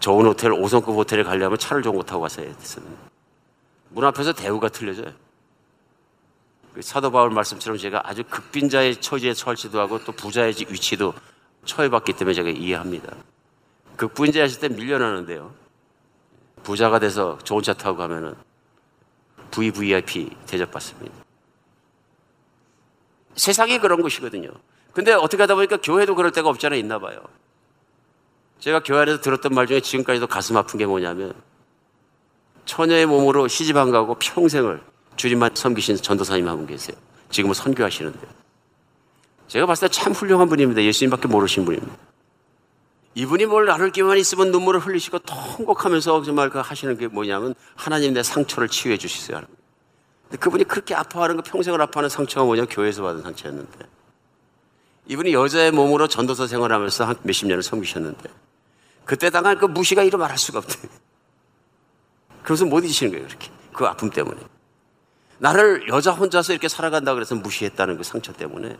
[0.00, 2.96] 좋은 호텔, 5성급 호텔에 가려면 차를 좋은 거 타고 가서 해야 됐었는데.
[3.90, 5.12] 문 앞에서 대우가 틀려져요.
[6.74, 11.14] 그 사도 바울 말씀처럼 제가 아주 극빈자의 처지에 처할지도 하고 또 부자의 위치도
[11.64, 13.14] 처해봤기 때문에 제가 이해합니다.
[13.96, 15.52] 극빈자 하실 때 밀려나는데요.
[16.62, 18.34] 부자가 돼서 좋은 차 타고 가면은
[19.50, 21.14] VVIP 대접받습니다.
[23.34, 24.50] 세상이 그런 것이거든요.
[24.92, 27.18] 근데 어떻게 하다 보니까 교회도 그럴 때가 없잖아 있나 봐요.
[28.60, 31.34] 제가 교회 안에서 들었던 말 중에 지금까지도 가슴 아픈 게 뭐냐면
[32.66, 34.80] 처녀의 몸으로 시집 안 가고 평생을
[35.16, 36.96] 주님만 섬기신 전도사님 한 분 계세요.
[37.30, 38.20] 지금은 선교하시는데.
[39.48, 40.82] 제가 봤을 때 참 훌륭한 분입니다.
[40.82, 41.94] 예수님밖에 모르신 분입니다.
[43.14, 48.22] 이분이 뭘 나눌 기만 있으면 눈물을 흘리시고 통곡하면서 정말 그 하시는 게 뭐냐면 하나님 내
[48.22, 49.46] 상처를 치유해 거예요.
[50.24, 53.86] 근데 그분이 그렇게 아파하는 거 평생을 아파하는 상처가 뭐냐 교회에서 받은 상처였는데
[55.08, 58.30] 이분이 여자의 몸으로 전도사 생활하면서 한 몇십 년을 섬기셨는데
[59.04, 60.88] 그때 당한 그 무시가 이루 말할 수가 없대.
[62.42, 63.50] 그래서 못 잊으시는 거예요, 그렇게.
[63.72, 64.40] 그 아픔 때문에.
[65.38, 68.76] 나를 여자 혼자서 이렇게 살아간다 그래서 무시했다는 그 상처 때문에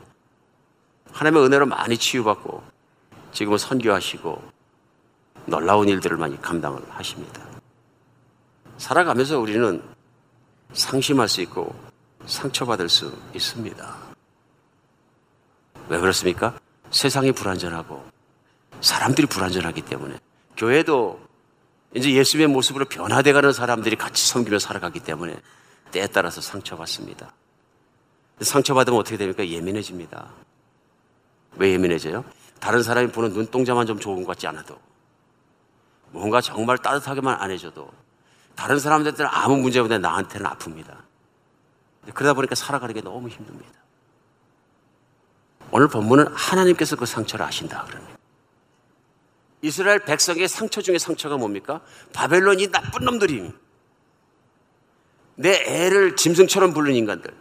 [1.10, 2.62] 하나님의 은혜로 많이 치유받고
[3.32, 4.42] 지금은 선교하시고
[5.46, 7.42] 놀라운 일들을 많이 감당을 하십니다.
[8.78, 9.82] 살아가면서 우리는
[10.72, 11.74] 상심할 수 있고
[12.26, 13.96] 상처받을 수 있습니다.
[15.88, 16.58] 왜 그렇습니까?
[16.90, 18.04] 세상이 불완전하고
[18.80, 20.18] 사람들이 불완전하기 때문에
[20.56, 21.20] 교회도
[21.94, 25.36] 이제 예수의 모습으로 변화돼가는 사람들이 같이 섬기며 살아가기 때문에
[25.90, 27.32] 때에 따라서 상처받습니다.
[28.40, 29.46] 상처받으면 어떻게 됩니까?
[29.46, 30.30] 예민해집니다.
[31.56, 32.24] 왜 예민해져요?
[32.62, 34.78] 다른 사람이 보는 눈동자만 좀 좋은 것 같지 않아도
[36.12, 37.90] 뭔가 정말 따뜻하게만 안 해줘도
[38.54, 40.96] 다른 사람들한테는 아무 문제 없는데 나한테는 아픕니다.
[42.14, 43.72] 그러다 보니까 살아가는 게 너무 힘듭니다.
[45.72, 48.16] 오늘 본문은 하나님께서 그 상처를 아신다 그럽니다.
[49.62, 51.80] 이스라엘 백성의 상처 중에 상처가 뭡니까?
[52.12, 53.52] 바벨론 이 나쁜 놈들이
[55.34, 57.34] 내 애를 짐승처럼 부른 인간들,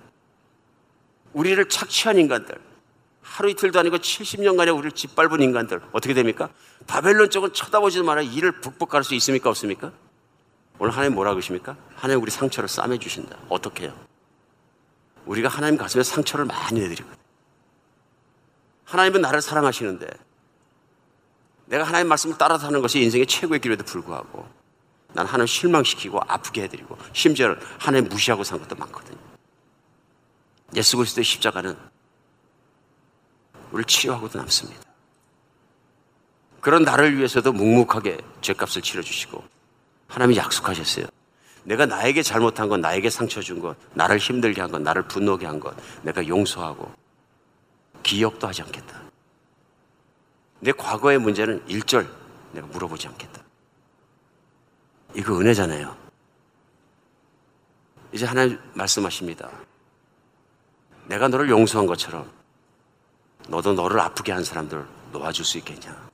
[1.34, 2.71] 우리를 착취한 인간들,
[3.22, 6.50] 하루 이틀도 아니고 70년간에 우리를 짓밟은 인간들 어떻게 됩니까?
[6.88, 9.92] 바벨론 쪽은 쳐다보지도 말아 이를 북북할 수 있습니까 없습니까?
[10.80, 11.78] 오늘 하나님 뭐라고 그러십니까?
[11.96, 13.38] 하나님 우리 상처를 싸매 주신다.
[13.50, 13.94] 어떻게 해요?
[15.26, 17.16] 우리가 하나님 가슴에 상처를 많이 내드리거든.
[18.86, 20.08] 하나님은 나를 사랑하시는데
[21.68, 24.46] 내가 하나님 말씀을 따라 사는 것이 인생의 최고의 길에도 불구하고
[25.14, 29.18] 난 하나님 실망시키고 아프게 해드리고 심지어 하나님 무시하고 산 것도 많거든요.
[30.76, 31.78] 예수 그리스도의 십자가는
[33.72, 34.82] 우리를 치유하고도 남습니다.
[36.60, 39.44] 그런 나를 위해서도 묵묵하게 죄값을 치러주시고
[40.08, 41.06] 하나님이 약속하셨어요.
[41.64, 45.60] 내가 나에게 잘못한 것, 나에게 상처 준 것, 나를 힘들게 한 것, 나를 분노게 한
[45.60, 46.92] 것, 내가 용서하고
[48.04, 49.02] 기억도 하지 않겠다.
[50.60, 52.08] 내 과거의 문제는 일절
[52.54, 53.42] 내가 물어보지 않겠다.
[55.16, 55.96] 이거 은혜잖아요.
[58.12, 59.50] 이제 하나님 말씀하십니다.
[61.08, 62.30] 내가 너를 용서한 것처럼
[63.48, 66.10] 너도 너를 아프게 한 사람들 놓아줄 수 있겠냐?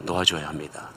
[0.00, 0.90] 놓아줘야 합니다.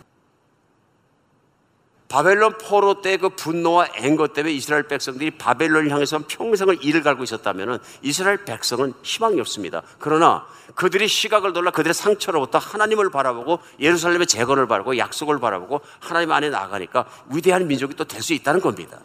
[2.07, 7.79] 바벨론 포로 때 그 분노와 앵거 때문에 이스라엘 백성들이 바벨론을 향해서 평생을 이를 갈고 있었다면
[8.03, 9.81] 이스라엘 백성은 희망이 없습니다.
[9.99, 10.45] 그러나
[10.75, 17.05] 그들이 시각을 돌려 그들의 상처로부터 하나님을 바라보고 예루살렘의 재건을 바라고 약속을 바라보고 하나님 안에 나가니까
[17.31, 18.99] 위대한 민족이 또 될 수 있다는 겁니다.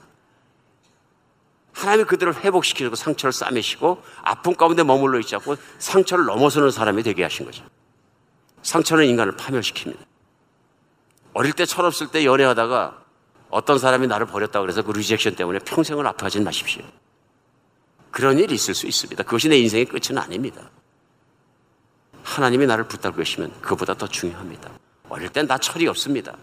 [1.81, 7.47] 하나님이 그들을 회복시키고 상처를 싸매시고 아픔 가운데 머물러 있지 않고 상처를 넘어서는 사람이 되게 하신
[7.47, 7.65] 거죠.
[8.63, 9.97] 상처는 인간을 파멸시킵니다.
[11.33, 13.03] 어릴 때 철없을 때 연애하다가
[13.49, 16.83] 어떤 사람이 나를 버렸다고 그래서 그 rejection 때문에 평생을 아파하지 마십시오.
[18.11, 19.23] 그런 일이 있을 수 있습니다.
[19.23, 20.71] 그것이 내 인생의 끝은 아닙니다.
[22.23, 24.71] 하나님이 나를 붙잡고 계시면 그보다 더 중요합니다.
[25.09, 26.37] 어릴 땐 나 철이 없습니다.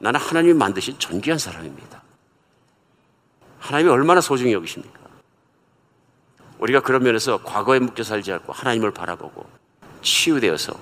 [0.00, 2.03] 나는 하나님이 만드신 존귀한 사람입니다.
[3.64, 5.00] 하나님이 얼마나 소중히 여기십니까?
[6.58, 9.46] 우리가 그런 면에서 과거에 묶여 살지 않고 하나님을 바라보고
[10.02, 10.74] 치유되어서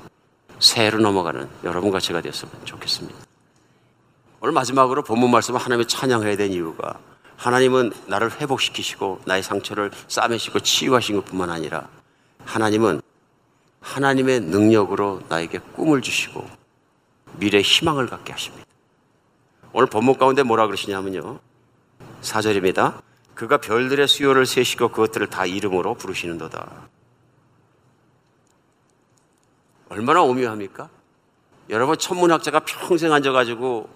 [0.58, 3.16] 새해로 넘어가는 여러분과 제가 되었으면 좋겠습니다.
[4.40, 6.98] 오늘 마지막으로 본문 말씀은 하나님의 찬양해야 되는 이유가
[7.36, 11.88] 하나님은 나를 회복시키시고 나의 상처를 싸매시고 치유하신 것 뿐만 아니라
[12.44, 13.00] 하나님은
[13.80, 16.48] 하나님의 능력으로 나에게 꿈을 주시고
[17.38, 18.66] 미래 희망을 갖게 하십니다.
[19.72, 21.51] 오늘 본문 가운데 뭐라 그러시냐면요.
[22.22, 23.02] 4절입니다.
[23.34, 26.88] 그가 별들의 수요를 세시고 그것들을 다 이름으로 부르시는도다.
[29.88, 30.88] 얼마나 오묘합니까?
[31.70, 33.88] 여러분 천문학자가 평생 앉아가지고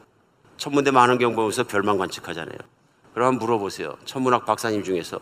[0.56, 2.58] 천문대 만원경 보면서 별만 관측하잖아요.
[3.14, 3.96] 그럼 물어보세요.
[4.04, 5.18] 천문학 박사님 중에서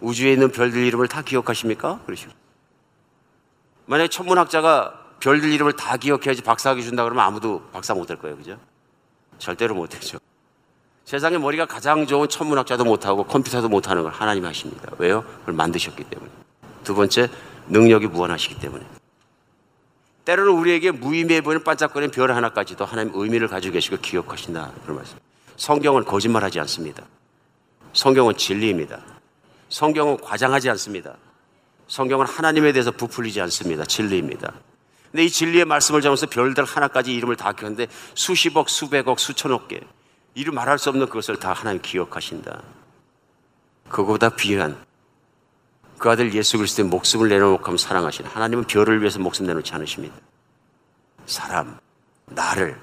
[0.00, 2.00] 우주에 있는 별들 이름을 다 기억하십니까?
[2.06, 2.32] 그러시고.
[3.86, 8.36] 만약에 천문학자가 별들 이름을 다 기억해야지 박사학위 준다 그러면 아무도 박사 못 할 거예요.
[8.36, 8.58] 그죠?
[9.38, 10.18] 절대로 못 되죠.
[11.10, 14.92] 세상에 머리가 가장 좋은 천문학자도 못하고 컴퓨터도 못하는 걸 하나님 하십니다.
[14.96, 15.24] 왜요?
[15.40, 16.30] 그걸 만드셨기 때문에.
[16.84, 17.28] 두 번째,
[17.66, 18.86] 능력이 무한하시기 때문에.
[20.24, 24.70] 때로는 우리에게 무의미해 보이는 반짝거리는 별 하나까지도 하나님 의미를 가지고 계시고 기억하신다.
[24.84, 25.18] 그런 말씀.
[25.56, 27.02] 성경은 거짓말하지 않습니다.
[27.92, 29.00] 성경은 진리입니다.
[29.68, 31.16] 성경은 과장하지 않습니다.
[31.88, 33.84] 성경은 하나님에 대해서 부풀리지 않습니다.
[33.84, 34.52] 진리입니다.
[35.10, 39.80] 근데 이 진리의 말씀을 잡으면서 별들 하나까지 이름을 다 기억하는데 수십억, 수백억, 수천억 개.
[40.34, 42.62] 이루 말할 수 없는 그것을 다 하나님 기억하신다.
[43.88, 44.82] 그거보다 귀한
[45.98, 50.14] 그 아들 예수 그리스도의 목숨을 내놓고 사랑하신 하나님은 별을 위해서 목숨 내놓지 않으십니다.
[51.26, 51.78] 사람,
[52.26, 52.80] 나를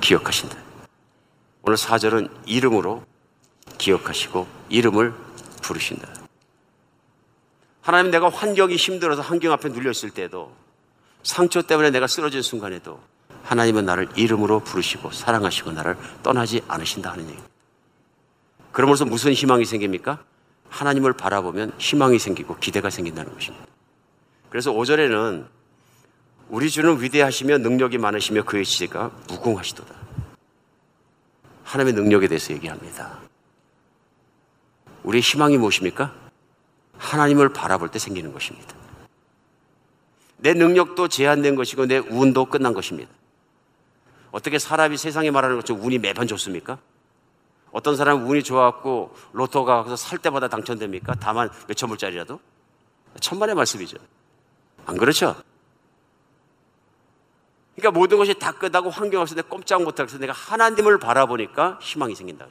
[0.00, 0.56] 기억하신다.
[1.62, 3.04] 오늘 사절은 이름으로
[3.78, 5.14] 기억하시고 이름을
[5.62, 6.08] 부르신다.
[7.80, 10.54] 하나님 내가 환경이 힘들어서 환경 앞에 눌려 있을 때도
[11.22, 13.00] 상처 때문에 내가 쓰러진 순간에도
[13.48, 17.48] 하나님은 나를 이름으로 부르시고 사랑하시고 나를 떠나지 않으신다 하는 얘기입니다.
[18.72, 20.22] 그러면서 무슨 희망이 생깁니까?
[20.68, 23.64] 하나님을 바라보면 희망이 생기고 기대가 생긴다는 것입니다.
[24.50, 25.46] 그래서 5절에는
[26.50, 29.94] 우리 주는 위대하시며 능력이 많으시며 그의 지혜가 무궁하시도다.
[31.64, 33.18] 하나님의 능력에 대해서 얘기합니다.
[35.04, 36.14] 우리의 희망이 무엇입니까?
[36.98, 38.74] 하나님을 바라볼 때 생기는 것입니다.
[40.36, 43.17] 내 능력도 제한된 것이고 내 운도 끝난 것입니다.
[44.38, 46.78] 어떻게 사람이 세상에 말하는 것처럼 운이 매번 좋습니까?
[47.72, 51.16] 어떤 사람은 운이 좋았고 로또가 가서 살 때마다 당첨됩니까?
[51.20, 52.38] 다만 몇천 불짜리라도?
[53.20, 53.96] 천만의 말씀이죠.
[54.86, 55.34] 안 그렇죠?
[57.74, 62.46] 그러니까 모든 것이 다 끝나고 환경 없을 때 꼼짝 못하고 내가 하나님을 바라보니까 희망이 생긴다.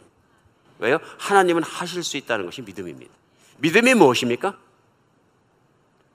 [0.80, 1.00] 왜요?
[1.20, 3.14] 하나님은 하실 수 있다는 것이 믿음입니다.
[3.60, 4.58] 믿음이 무엇입니까?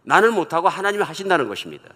[0.03, 1.89] 나는 못하고 하나님이 하신다는 것입니다.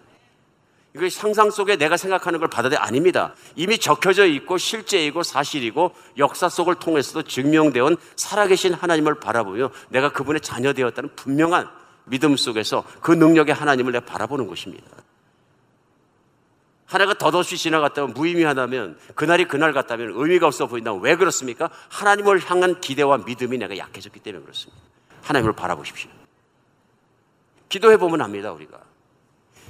[0.97, 3.33] 이거 상상 속에 내가 생각하는 걸 받아들여 아닙니다.
[3.55, 10.41] 이미 적혀져 있고 실제이고 사실이고 역사 속을 통해서도 증명되어 온 살아계신 하나님을 바라보며 내가 그분의
[10.41, 11.69] 자녀 되었다는 분명한
[12.05, 14.85] 믿음 속에서 그 능력의 하나님을 내가 바라보는 것입니다.
[16.85, 21.69] 하나가 덧없이 지나갔다면 무의미하다면 그날이 그날 같다면 의미가 없어 보인다면 왜 그렇습니까?
[21.89, 24.81] 하나님을 향한 기대와 믿음이 내가 약해졌기 때문에 그렇습니다.
[25.21, 26.09] 하나님을 바라보십시오.
[27.67, 28.79] 기도해 보면 압니다, 우리가.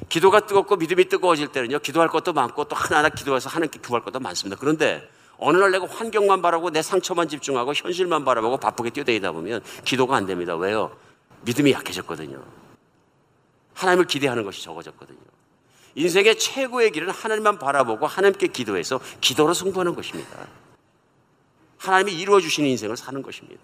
[0.10, 4.58] 기도가 뜨겁고 믿음이 뜨거워질 때는요, 기도할 것도 많고 또 하나하나 기도해서 하나님께 구할 것도 많습니다.
[4.60, 10.16] 그런데 어느 날 내가 환경만 바라고 내 상처만 집중하고 현실만 바라보고 바쁘게 뛰어다니다 보면 기도가
[10.16, 10.55] 안 됩니다.
[10.55, 10.95] 왜요?
[11.41, 12.43] 믿음이 약해졌거든요.
[13.74, 15.20] 하나님을 기대하는 것이 적어졌거든요.
[15.95, 20.47] 인생의 최고의 길은 하나님만 바라보고 하나님께 기도해서 기도로 승부하는 것입니다.
[21.78, 23.62] 하나님이 이루어 주시는 인생을 사는 것입니다.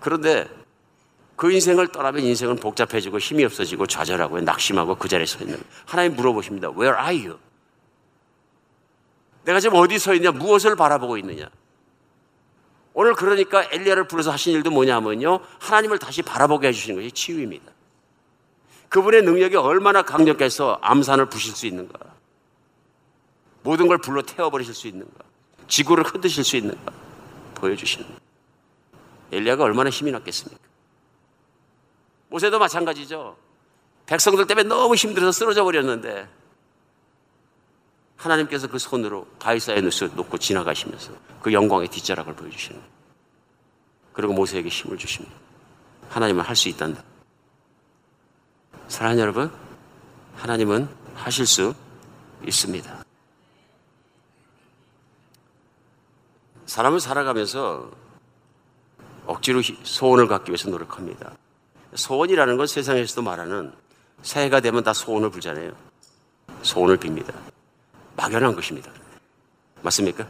[0.00, 0.48] 그런데
[1.40, 6.68] 그 인생을 떠나면 인생은 복잡해지고 힘이 없어지고 좌절하고 낙심하고 그 자리에 서 있는 하나님 물어보십니다.
[6.68, 7.38] Where are you?
[9.46, 10.32] 내가 지금 어디 서 있냐?
[10.32, 11.48] 무엇을 바라보고 있느냐?
[12.92, 15.40] 오늘 그러니까 엘리야를 불러서 하신 일도 뭐냐면요.
[15.60, 17.72] 하나님을 다시 바라보게 해주시는 것이 치유입니다.
[18.90, 21.98] 그분의 능력이 얼마나 강력해서 암산을 부실 수 있는가.
[23.62, 25.24] 모든 걸 불러 태워버리실 수 있는가.
[25.68, 26.92] 지구를 흔드실 수 있는가.
[27.54, 28.06] 보여주시는.
[29.32, 30.69] 엘리야가 얼마나 힘이 났겠습니까?
[32.30, 33.36] 모세도 마찬가지죠.
[34.06, 36.28] 백성들 때문에 너무 힘들어서 쓰러져 버렸는데
[38.16, 41.12] 하나님께서 그 손으로 바위사에 놓고 지나가시면서
[41.42, 42.80] 그 영광의 뒷자락을 보여주시는.
[44.12, 45.34] 그리고 모세에게 힘을 주십니다.
[46.08, 47.02] 하나님은 할 수 있단다.
[48.88, 49.52] 사랑하는 여러분,
[50.36, 51.74] 하나님은 하실 수
[52.44, 53.04] 있습니다.
[56.66, 57.90] 사람을 살아가면서
[59.26, 61.36] 억지로 소원을 갖기 위해서 노력합니다.
[61.94, 63.72] 소원이라는 건 세상에서도 말하는
[64.22, 65.72] 새해가 되면 다 소원을 불잖아요.
[66.62, 67.32] 소원을 빕니다.
[68.16, 68.90] 막연한 것입니다.
[69.82, 70.26] 맞습니까?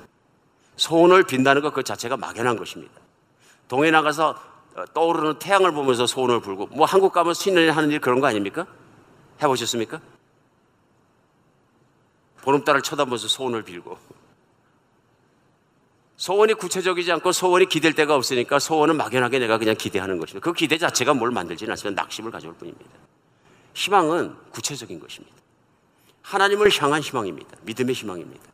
[0.77, 2.93] 소원을 빈다는 것 그 자체가 막연한 것입니다.
[3.69, 4.31] 동해 나가서
[4.77, 8.67] 어, 떠오르는 태양을 보면서 소원을 불고 뭐 한국 가면 신년에 하는 일 그런 거 아닙니까?
[9.43, 10.01] 해보셨습니까?
[12.43, 13.99] 보름달을 쳐다보면서 소원을 빌고
[16.21, 20.45] 소원이 구체적이지 않고 소원이 기댈 데가 없으니까 소원은 막연하게 내가 그냥 기대하는 것입니다.
[20.45, 22.91] 그 기대 자체가 뭘 만들지는 않지만 낙심을 가져올 뿐입니다.
[23.73, 25.35] 희망은 구체적인 것입니다.
[26.21, 27.57] 하나님을 향한 희망입니다.
[27.63, 28.45] 믿음의 희망입니다.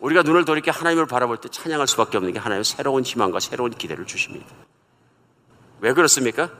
[0.00, 4.06] 우리가 눈을 돌이켜 하나님을 바라볼 때 찬양할 수밖에 없는 게 하나님의 새로운 희망과 새로운 기대를
[4.06, 4.46] 주십니다.
[5.80, 6.50] 왜 그렇습니까?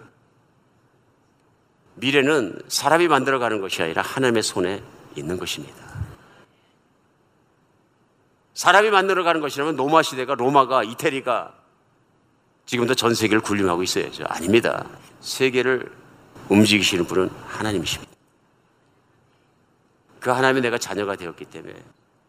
[1.94, 4.82] 미래는 사람이 만들어가는 것이 아니라 하나님의 손에
[5.16, 5.93] 있는 것입니다.
[8.54, 11.54] 사람이 만들어 가는 것이라면 로마 시대가 로마가 이태리가
[12.66, 14.24] 지금도 전 세계를 군림하고 있어야죠.
[14.28, 14.86] 아닙니다.
[15.20, 15.92] 세계를
[16.48, 18.12] 움직이시는 분은 하나님이십니다.
[20.20, 21.74] 그 하나님이 내가 자녀가 되었기 때문에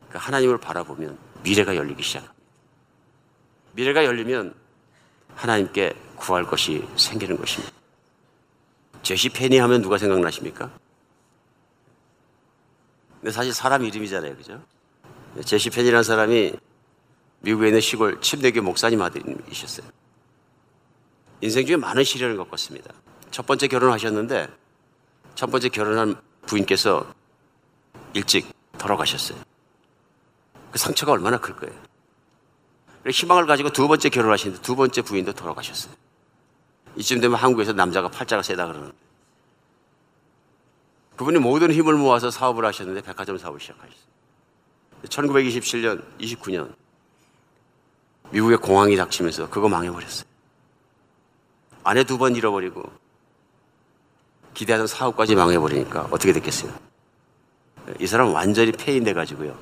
[0.10, 2.36] 그 하나님을 바라보면 미래가 열리기 시작합니다.
[3.74, 4.54] 미래가 열리면
[5.36, 7.74] 하나님께 구할 것이 생기는 것입니다.
[9.04, 10.72] 제시 페니 하면 누가 생각나십니까?
[13.22, 14.36] 근데 사실 사람 이름이잖아요.
[14.36, 14.62] 그죠?
[15.44, 16.54] 제시 페니라는 사람이
[17.42, 19.88] 미국에 있는 시골 침례교 목사님 아들이셨어요.
[21.42, 22.94] 인생 중에 많은 시련을 겪었습니다.
[23.32, 24.48] 첫 번째 결혼하셨는데
[25.36, 26.16] 첫 번째 결혼한
[26.46, 27.14] 부인께서
[28.14, 29.38] 일찍 돌아가셨어요.
[30.72, 31.76] 그 상처가 얼마나 클 거예요.
[33.08, 35.94] 희망을 가지고 두 번째 결혼하시는데 두 번째 부인도 돌아가셨어요.
[36.96, 38.96] 이쯤 되면 한국에서 남자가 팔자가 세다 그러는데.
[41.16, 44.06] 그분이 모든 힘을 모아서 사업을 하셨는데 백화점 사업을 시작하셨어요.
[45.10, 46.74] 1927년, 29년
[48.32, 50.26] 미국의 공황이 닥치면서 그거 망해버렸어요.
[51.84, 52.84] 아내 두 번 잃어버리고
[54.54, 56.74] 기대하던 사업까지 망해버리니까 어떻게 됐겠어요?
[58.00, 59.58] 이 사람 완전히 폐인돼 가지고요.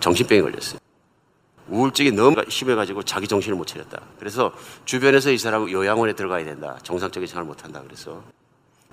[0.00, 0.80] 정신병이 걸렸어요.
[1.68, 4.00] 우울증이 너무 심해가지고 자기 정신을 못 차렸다.
[4.18, 4.52] 그래서
[4.86, 6.78] 주변에서 이 사람은 요양원에 들어가야 된다.
[6.82, 7.82] 정상적인 생활을 못한다.
[7.82, 8.22] 그래서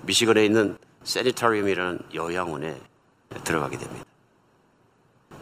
[0.02, 2.80] 미시건에 있는 세니타리움이라는 요양원에
[3.44, 4.04] 들어가게 됩니다.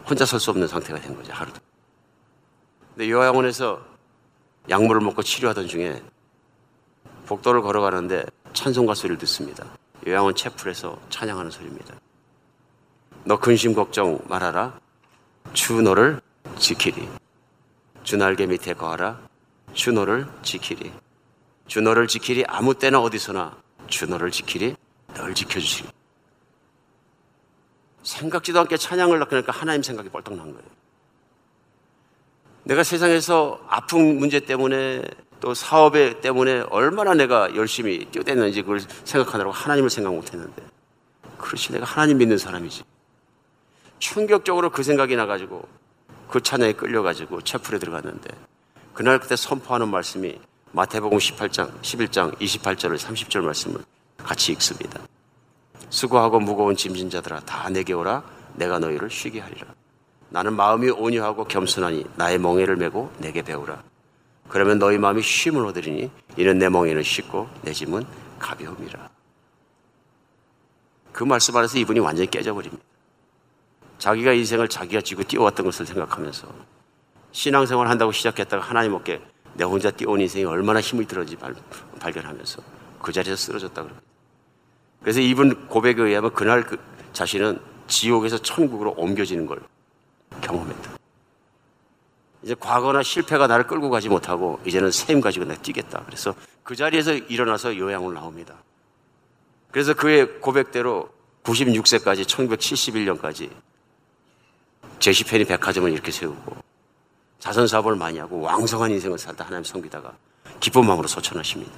[0.09, 1.59] 혼자 설 수 없는 상태가 된 거죠, 하루도.
[2.95, 3.81] 근데 요양원에서
[4.69, 6.01] 약물을 먹고 치료하던 중에
[7.25, 9.65] 복도를 걸어가는데 찬송가 소리를 듣습니다.
[10.05, 11.95] 요양원 채플에서 찬양하는 소리입니다.
[13.25, 14.79] 너 근심 걱정 말아라.
[15.53, 16.21] 주 너를
[16.57, 17.07] 지키리.
[18.03, 19.19] 주 날개 밑에 거하라.
[19.73, 20.91] 주 너를 지키리.
[21.67, 22.45] 주 너를 지키리.
[22.47, 24.75] 아무 때나 어디서나 주 너를 지키리.
[25.13, 25.89] 널 지켜주시리.
[28.07, 30.69] 생각지도 않게 찬양을 넣으니까 하나님 생각이 벌떡 난 거예요.
[32.63, 35.03] 내가 세상에서 아픈 문제 때문에
[35.39, 40.63] 또 사업에 때문에 얼마나 내가 열심히 뛰어댔는지 그걸 생각하느라고 하나님을 생각 못 했는데.
[41.37, 42.83] 그렇지, 내가 하나님 믿는 사람이지.
[43.99, 45.67] 충격적으로 그 생각이 나가지고
[46.29, 48.29] 그 찬양에 끌려가지고 채플에 들어갔는데
[48.93, 50.39] 그날 그때 선포하는 말씀이
[50.71, 53.81] 마태복음 18장, 11장, 28절, 30절 말씀을
[54.17, 54.99] 같이 읽습니다.
[55.89, 58.23] 수고하고 무거운 짐진 자들아 다 내게 오라
[58.55, 59.67] 내가 너희를 쉬게 하리라.
[60.29, 63.81] 나는 마음이 온유하고 겸손하니 나의 멍에를 메고 내게 배우라.
[64.49, 68.05] 그러면 너희 마음이 쉼을 얻으리니 이는 내 멍에는 쉽고 내 짐은
[68.39, 69.09] 가벼움이라.
[71.11, 72.83] 그 말씀 안에서 이분이 완전히 깨져버립니다.
[73.97, 76.47] 자기가 인생을 자기가 지고 뛰어왔던 것을 생각하면서
[77.31, 79.21] 신앙생활 한다고 시작했다가 하나님 없게
[79.55, 81.37] 내 혼자 뛰어온 인생이 얼마나 힘이 들었는지
[81.99, 82.61] 발견하면서
[83.01, 84.06] 그 자리에서 쓰러졌다 그럽니다.
[85.01, 86.77] 그래서 이분 고백에 의하면 그날 그
[87.13, 89.61] 자신은 지옥에서 천국으로 옮겨지는 걸
[90.41, 90.97] 경험했다.
[92.43, 96.03] 이제 과거나 실패가 나를 끌고 가지 못하고 이제는 샘 가지고 내가 뛰겠다.
[96.05, 98.55] 그래서 그 자리에서 일어나서 요양을 나옵니다.
[99.71, 101.09] 그래서 그의 고백대로
[101.43, 103.49] 96세까지 1971년까지
[104.99, 106.57] 제시펜이 백화점을 이렇게 세우고
[107.39, 110.13] 자선 사업을 많이 하고 왕성한 인생을 살다 하나님 섬기다가
[110.59, 111.71] 기쁜 마음으로 소천하십니다.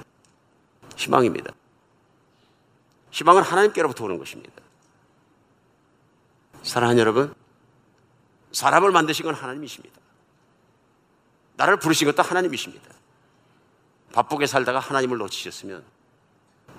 [0.96, 1.52] 희망입니다.
[3.10, 4.52] 희망은 하나님께로부터 오는 것입니다.
[6.62, 7.34] 사랑하는 여러분,
[8.52, 9.98] 사람을 만드신 건 하나님이십니다.
[11.56, 12.90] 나를 부르신 것도 하나님이십니다.
[14.12, 15.84] 바쁘게 살다가 하나님을 놓치셨으면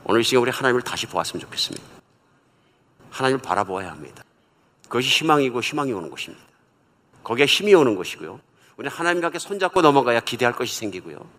[0.03, 1.85] 오늘 이 시간 우리 하나님을 다시 보았으면 좋겠습니다.
[3.11, 4.23] 하나님을 바라보아야 합니다.
[4.83, 6.43] 그것이 희망이고 희망이 오는 것입니다.
[7.23, 8.41] 거기에 힘이 오는 것이고요.
[8.77, 11.29] 우리는 하나님과 함께 손잡고 넘어가야 기대할 것이 생기고요.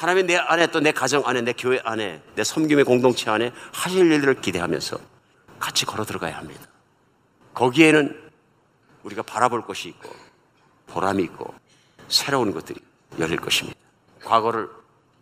[0.00, 4.10] 하나님이 내 안에 또 내 가정 안에 내 교회 안에 내 섬김의 공동체 안에 하실
[4.10, 4.98] 일들을 기대하면서
[5.58, 6.62] 같이 걸어 들어가야 합니다.
[7.52, 8.18] 거기에는
[9.02, 10.08] 우리가 바라볼 것이 있고
[10.86, 11.54] 보람이 있고
[12.08, 12.80] 새로운 것들이
[13.18, 13.78] 열릴 것입니다.
[14.24, 14.70] 과거를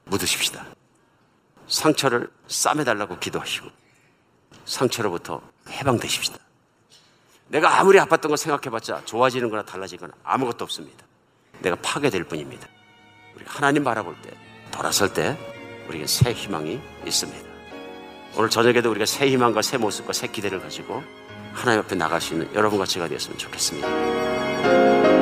[0.04, 0.64] 묻으십시다.
[1.66, 3.68] 상처를 싸매달라고 기도하시고
[4.64, 6.38] 상처로부터 해방되십시다.
[7.48, 11.04] 내가 아무리 아팠던 걸 생각해봤자 좋아지는 거나 달라지는 거나 아무것도 없습니다.
[11.62, 12.68] 내가 파괴될 뿐입니다.
[13.34, 14.30] 우리 하나님 바라볼 때,
[14.70, 15.36] 돌아설 때,
[15.88, 17.48] 우리에게 새 희망이 있습니다.
[18.36, 21.02] 오늘 저녁에도 우리가 새 희망과 새 모습과 새 기대를 가지고
[21.52, 25.17] 하나님 앞에 나갈 수 있는 여러분과 제가 되었으면 좋겠습니다.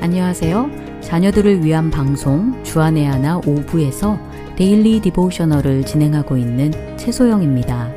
[0.00, 0.70] 안녕하세요.
[1.00, 4.18] 자녀들을 위한 방송 주안의 하나 5부에서
[4.54, 7.90] daily devotional을 진행하고 있는 최소영입니다.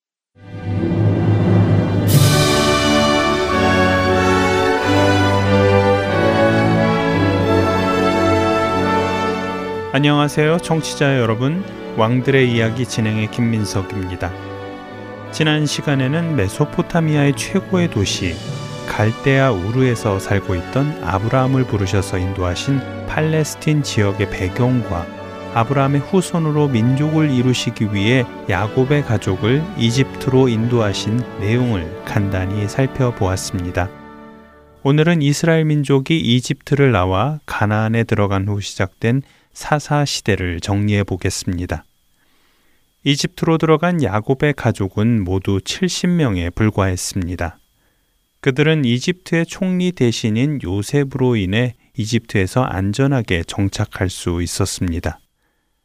[9.92, 11.64] 안녕하세요, 청취자 여러분.
[11.96, 14.30] 왕들의 이야기 진행의 김민석입니다.
[15.32, 18.36] 지난 시간에는 메소포타미아의 최고의 도시
[18.86, 22.78] 갈대아 우르에서 살고 있던 아브라함을 부르셔서 인도하신
[23.08, 25.04] 팔레스틴 지역의 배경과
[25.54, 33.90] 아브라함의 후손으로 민족을 이루시기 위해 야곱의 가족을 이집트로 인도하신 내용을 간단히 살펴보았습니다.
[34.84, 39.22] 오늘은 이스라엘 민족이 이집트를 나와 가나안에 들어간 후 시작된
[39.52, 41.84] 사사 시대를 정리해 보겠습니다.
[43.04, 47.58] 이집트로 들어간 야곱의 가족은 모두 70명에 불과했습니다.
[48.40, 55.18] 그들은 이집트의 총리 대신인 요셉으로 인해 이집트에서 안전하게 정착할 수 있었습니다.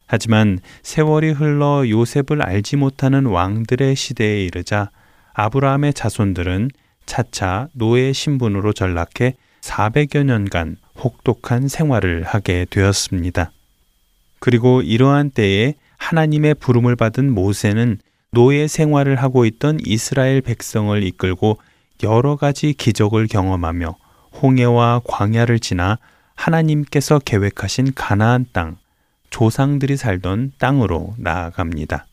[0.07, 4.91] 하지만 세월이 흘러 요셉을 알지 못하는 왕들의 시대에 이르자
[5.33, 6.69] 아브라함의 자손들은
[7.05, 13.51] 차차 노예 신분으로 전락해 400여 년간 혹독한 생활을 하게 되었습니다.
[14.45, 17.97] 그리고 이러한 때에 하나님의 부름을 받은 모세는
[18.29, 21.57] 노예 생활을 하고 있던 이스라엘 백성을 이끌고
[22.03, 23.95] 여러 가지 기적을 경험하며
[24.39, 25.97] 홍해와 광야를 지나
[26.35, 28.77] 하나님께서 계획하신 가나안 땅,
[29.31, 32.05] 조상들이 살던 땅으로 나아갑니다.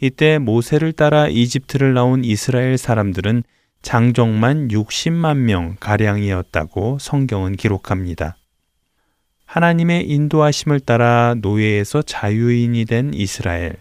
[0.00, 3.44] 이때 모세를 따라 이집트를 나온 이스라엘 사람들은
[3.82, 8.36] 장정만 60만 명 가량이었다고 성경은 기록합니다.
[9.46, 13.76] 하나님의 인도하심을 따라 노예에서 자유인이 된 이스라엘.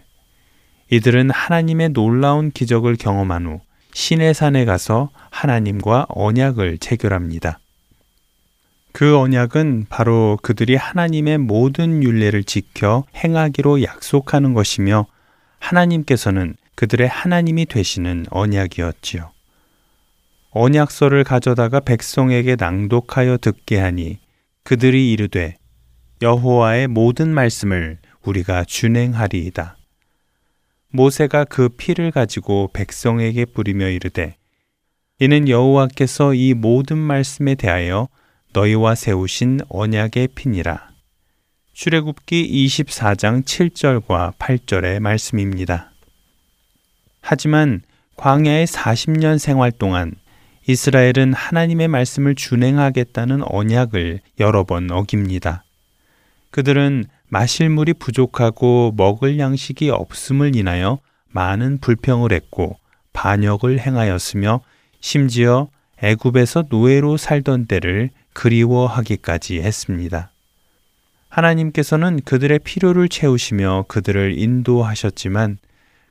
[0.89, 3.59] 이들은 하나님의 놀라운 기적을 경험한 후
[3.93, 7.59] 신의 산에 가서 하나님과 언약을 체결합니다.
[8.91, 15.07] 그 언약은 바로 그들이 하나님의 모든 윤례를 지켜 행하기로 약속하는 것이며
[15.59, 19.31] 하나님께서는 그들의 하나님이 되시는 언약이었지요.
[20.51, 24.19] 언약서를 가져다가 백성에게 낭독하여 듣게 하니
[24.65, 25.57] 그들이 이르되
[26.23, 29.77] 여호와의 모든 말씀을 우리가 준행하리이다.
[30.89, 34.37] 모세가 그 피를 가지고 백성에게 뿌리며 이르되
[35.19, 38.09] 이는 여호와께서 이 모든 말씀에 대하여
[38.53, 40.89] 너희와 세우신 언약의 피니라.
[41.73, 45.91] 출애굽기 24장 7절과 8절의 말씀입니다.
[47.21, 47.83] 하지만
[48.15, 50.15] 광야의 40년 생활 동안
[50.67, 55.63] 이스라엘은 하나님의 말씀을 준행하겠다는 언약을 여러 번 어깁니다.
[56.49, 60.99] 그들은 마실 물이 부족하고 먹을 양식이 없음을 인하여
[61.29, 62.77] 많은 불평을 했고
[63.13, 64.61] 반역을 행하였으며
[65.01, 65.67] 심지어
[66.01, 70.31] 애굽에서 노예로 살던 때를 그리워하기까지 했습니다.
[71.29, 75.57] 하나님께서는 그들의 필요를 채우시며 그들을 인도하셨지만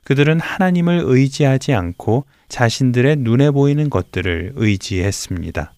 [0.05, 5.73] 그들은 하나님을 의지하지 않고 자신들의 눈에 보이는 것들을 의지했습니다.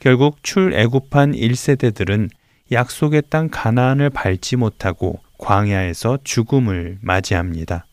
[0.00, 2.30] 결국 출애굽한 1세대들은
[2.72, 7.86] 약속의 땅 가나안을 밟지 못하고 광야에서 죽음을 맞이합니다.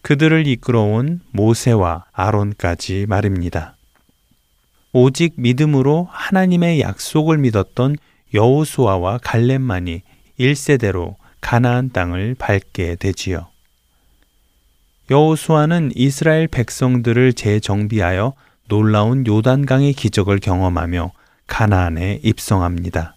[0.00, 3.76] 그들을 이끌어온 모세와 아론까지 말입니다.
[4.92, 7.96] 오직 믿음으로 하나님의 약속을 믿었던
[8.32, 10.02] 여호수아와 갈렙만이
[10.40, 13.48] 1세대로 가나안 땅을 밟게 되지요.
[15.08, 18.32] 여호수아는 이스라엘 백성들을 재정비하여
[18.68, 21.12] 놀라운 요단강의 기적을 경험하며
[21.46, 23.14] 가나안에 입성합니다.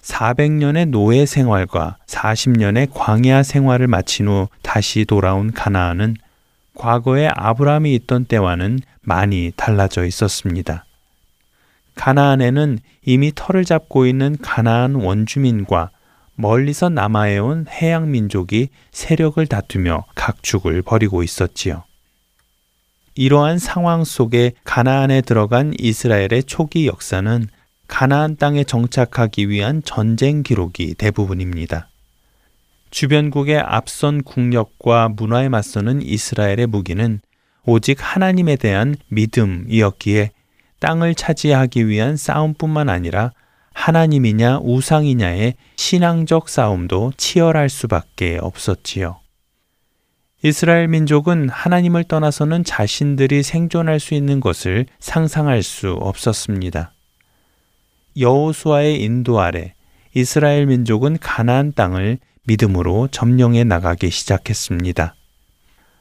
[0.00, 6.16] 400년의 노예 생활과 40년의 광야 생활을 마친 후 다시 돌아온 가나안은
[6.74, 10.84] 과거에 아브라함이 있던 때와는 많이 달라져 있었습니다.
[11.96, 15.90] 가나안에는 이미 터를 잡고 있는 가나안 원주민과
[16.40, 21.84] 멀리서 남아해온 해양 민족이 세력을 다투며 각축을 벌이고 있었지요.
[23.14, 27.48] 이러한 상황 속에 가나안에 들어간 이스라엘의 초기 역사는
[27.86, 31.88] 가나안 땅에 정착하기 위한 전쟁 기록이 대부분입니다.
[32.90, 37.20] 주변국의 앞선 국력과 문화에 맞서는 이스라엘의 무기는
[37.64, 40.30] 오직 하나님에 대한 믿음이었기에
[40.80, 43.32] 땅을 차지하기 위한 싸움뿐만 아니라
[43.74, 49.20] 하나님이냐 우상이냐의 신앙적 싸움도 치열할 수밖에 없었지요.
[50.42, 56.92] 이스라엘 민족은 하나님을 떠나서는 자신들이 생존할 수 있는 것을 상상할 수 없었습니다.
[58.18, 59.74] 여호수아의 인도 아래
[60.14, 65.14] 이스라엘 민족은 가나안 땅을 믿음으로 점령해 나가기 시작했습니다.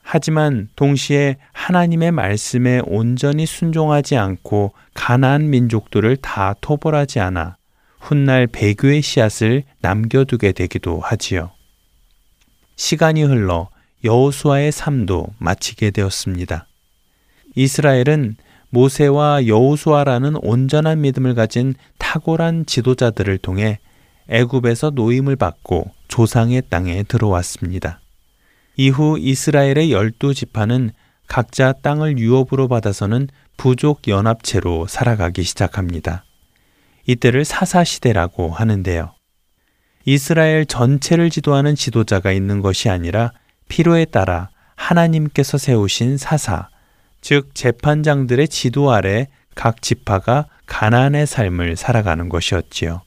[0.01, 7.58] 하지만 동시에 하나님의 말씀에 온전히 순종하지 않고 가나안 민족들을 다 토벌하지 않아
[7.99, 11.51] 훗날 배교의 씨앗을 남겨두게 되기도 하지요.
[12.75, 13.69] 시간이 흘러
[14.03, 16.65] 여호수아의 삶도 마치게 되었습니다.
[17.55, 18.37] 이스라엘은
[18.69, 23.79] 모세와 여호수아라는 온전한 믿음을 가진 탁월한 지도자들을 통해
[24.29, 27.99] 애굽에서 노임을 받고 조상의 땅에 들어왔습니다.
[28.77, 30.91] 이후 이스라엘의 열두 지파는
[31.27, 33.27] 각자 땅을 유업으로 받아서는
[33.57, 36.23] 부족 연합체로 살아가기 시작합니다.
[37.09, 39.15] 이때를 사사시대라고 하는데요.
[40.05, 43.31] 이스라엘 전체를 지도하는 지도자가 있는 것이 아니라
[43.67, 46.69] 필요에 따라 하나님께서 세우신 사사,
[47.19, 53.01] 즉 재판장들의 지도 아래 각 지파가 가난의 삶을 살아가는 것이었지요.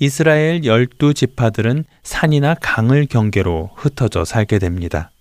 [0.00, 5.12] 이스라엘 열두 지파들은 산이나 강을 경계로 흩어져 살게 됩니다.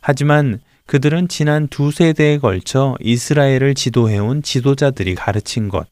[0.00, 5.86] 하지만 그들은 지난 두 세대에 걸쳐 이스라엘을 지도해온 지도자들이 가르친 것,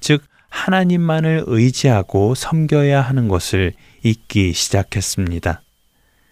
[0.00, 3.72] 즉 하나님만을 의지하고 섬겨야 하는 것을
[4.02, 5.62] 잊기 시작했습니다.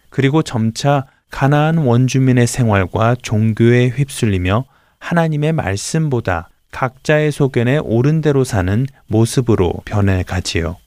[0.09, 4.65] 그리고 점차 가나안 원주민의 생활과 종교에 휩쓸리며
[4.99, 10.77] 하나님의 말씀보다 각자의 소견에 옳은 대로 사는 모습으로 변해가지요.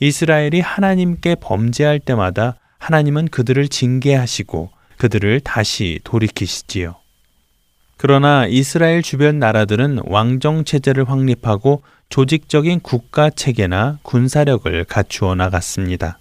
[0.00, 6.96] 이스라엘이 하나님께 범죄할 때마다 하나님은 그들을 징계하시고 그들을 다시 돌이키시지요.
[7.96, 11.82] 그러나 이스라엘 주변 나라들은 왕정 체제를 확립하고
[12.12, 16.18] 조직적인 국가 체계나 군사력을 갖추어 나갔습니다.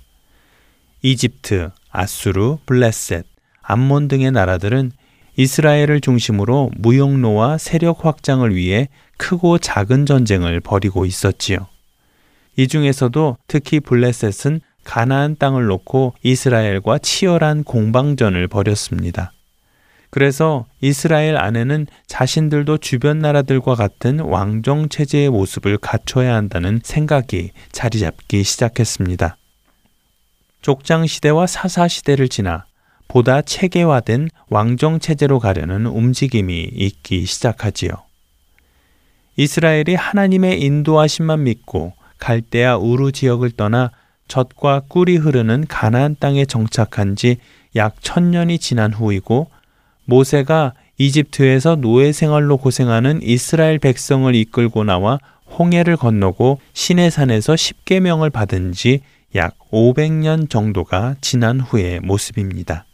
[1.02, 3.26] 이집트, 아수르, 블레셋,
[3.62, 4.94] 암몬 등의 나라들은
[5.36, 8.88] 이스라엘을 중심으로 무역로와 세력 확장을 위해
[9.18, 11.68] 크고 작은 전쟁을 벌이고 있었지요.
[12.56, 19.34] 이 중에서도 특히 블레셋은 가나안 땅을 놓고 이스라엘과 치열한 공방전을 벌였습니다.
[20.12, 28.44] 그래서 이스라엘 안에는 자신들도 주변 나라들과 같은 왕정 체제의 모습을 갖춰야 한다는 생각이 자리 잡기
[28.44, 29.38] 시작했습니다.
[30.62, 32.66] 족장 시대와 사사 시대를 지나
[33.08, 37.90] 보다 체계화된 왕정 체제로 가려는 움직임이 있기 시작하지요.
[39.38, 43.92] 이스라엘이 하나님의 인도하심만 믿고 갈대아 우루 지역을 떠나
[44.28, 47.38] 젖과 꿀이 흐르는 가나안 땅에 정착한 지
[47.76, 49.50] 약 천년이 지난 후이고
[50.12, 55.20] 모세가 이집트에서 노예 생활로 고생하는 이스라엘 백성을 이끌고 나와
[55.58, 59.02] 홍해를 건너고 시내산에서 십계명을 받은 지
[59.34, 62.86] 약 500년 정도가 지난 후의 모습입니다.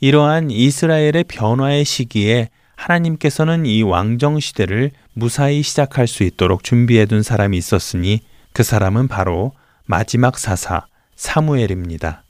[0.00, 7.56] 이러한 이스라엘의 변화의 시기에 하나님께서는 이 왕정 시대를 무사히 시작할 수 있도록 준비해 둔 사람이
[7.56, 8.20] 있었으니
[8.52, 9.52] 그 사람은 바로
[9.86, 10.86] 마지막 사사
[11.16, 12.25] 사무엘입니다.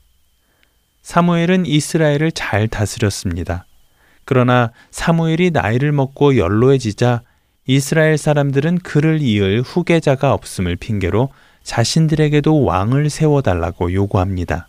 [1.06, 3.64] 사무엘은 이스라엘을 잘 다스렸습니다.
[4.24, 7.22] 그러나 사무엘이 나이를 먹고 연로해지자
[7.68, 11.28] 이스라엘 사람들은 그를 이을 후계자가 없음을 핑계로
[11.62, 14.66] 자신들에게도 왕을 세워달라고 요구합니다.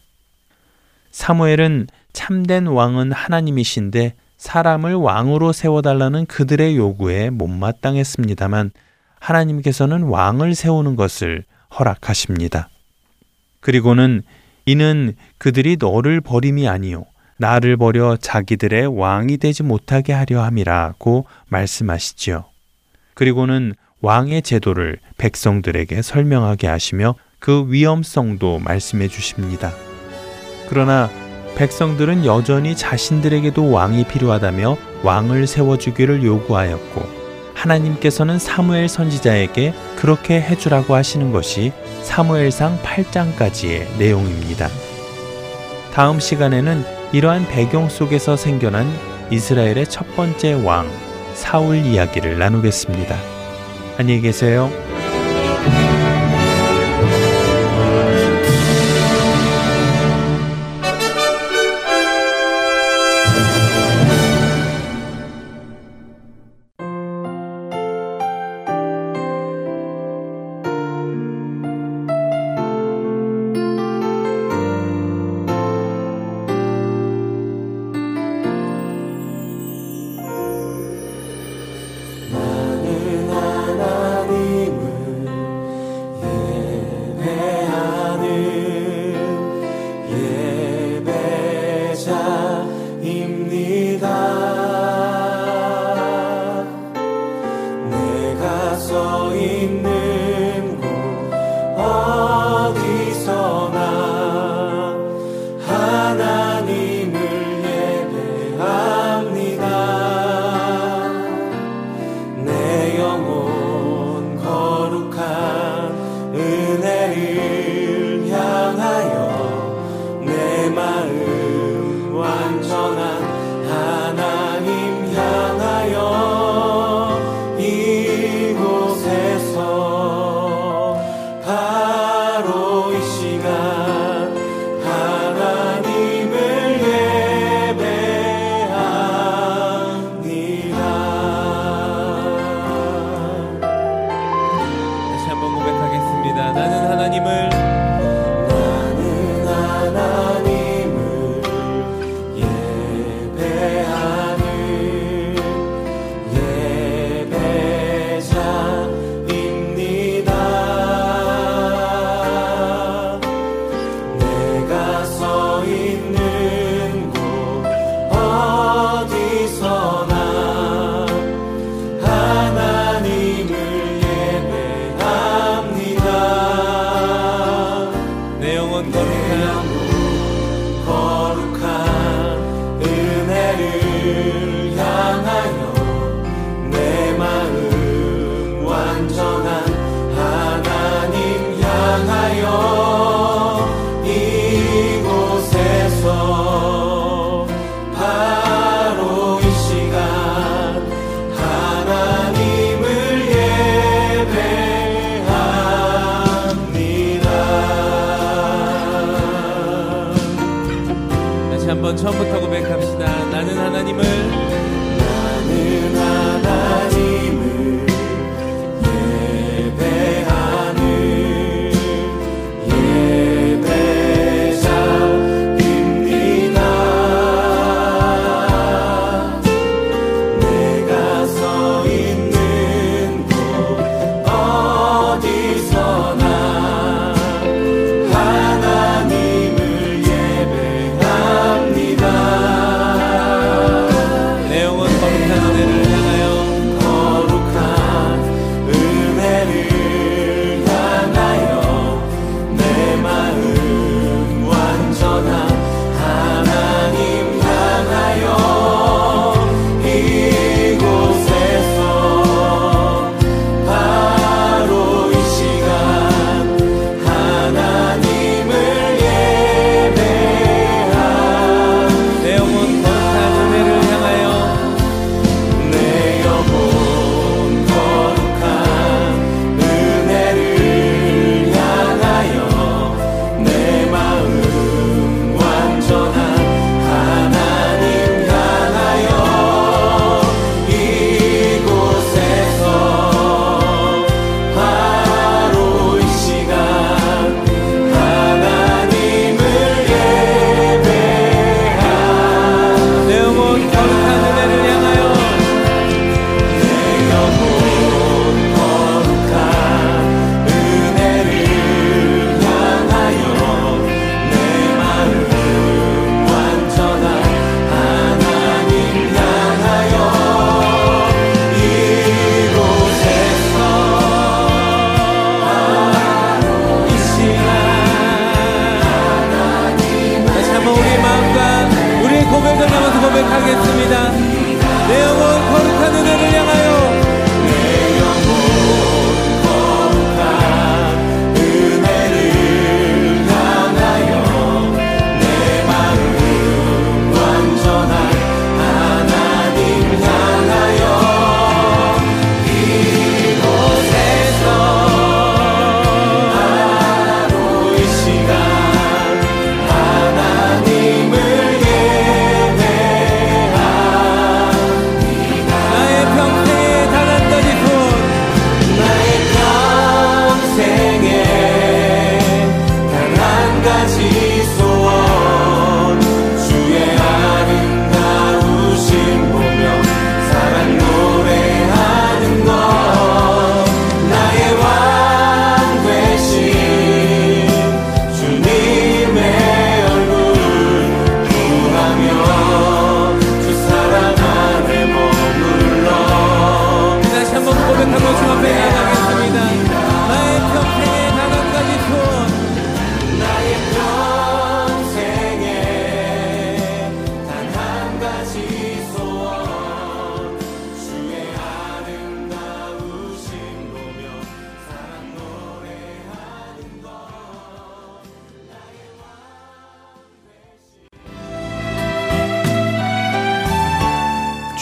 [1.10, 8.70] 사무엘은 참된 왕은 하나님이신데 사람을 왕으로 세워달라는 그들의 요구에 못마땅했습니다만
[9.20, 11.46] 하나님께서는 왕을 세우는 것을
[11.80, 12.70] 허락하십니다.
[13.60, 14.22] 그리고는
[14.68, 17.06] 이는 그들이 너를 버림이 아니요
[17.38, 22.46] 나를 버려 자기들의 왕이 되지 못하게 하려 함이라고 말씀하시지요.
[23.14, 29.72] 그리고는 왕의 제도를 백성들에게 설명하게 하시며 그 위험성도 말씀해 주십니다.
[30.68, 31.10] 그러나
[31.56, 37.27] 백성들은 여전히 자신들에게도 왕이 필요하다며 왕을 세워주기를 요구하였고
[37.58, 44.70] 하나님께서는 사무엘 선지자에게 그렇게 해주라고 하시는 것이 사무엘상 8장까지의 내용입니다.
[45.94, 48.88] 다음 시간에는 이러한 배경 속에서 생겨난
[49.32, 50.90] 이스라엘의 첫 번째 왕,
[51.34, 53.18] 사울 이야기를 나누겠습니다.
[53.98, 54.70] 안녕히 계세요.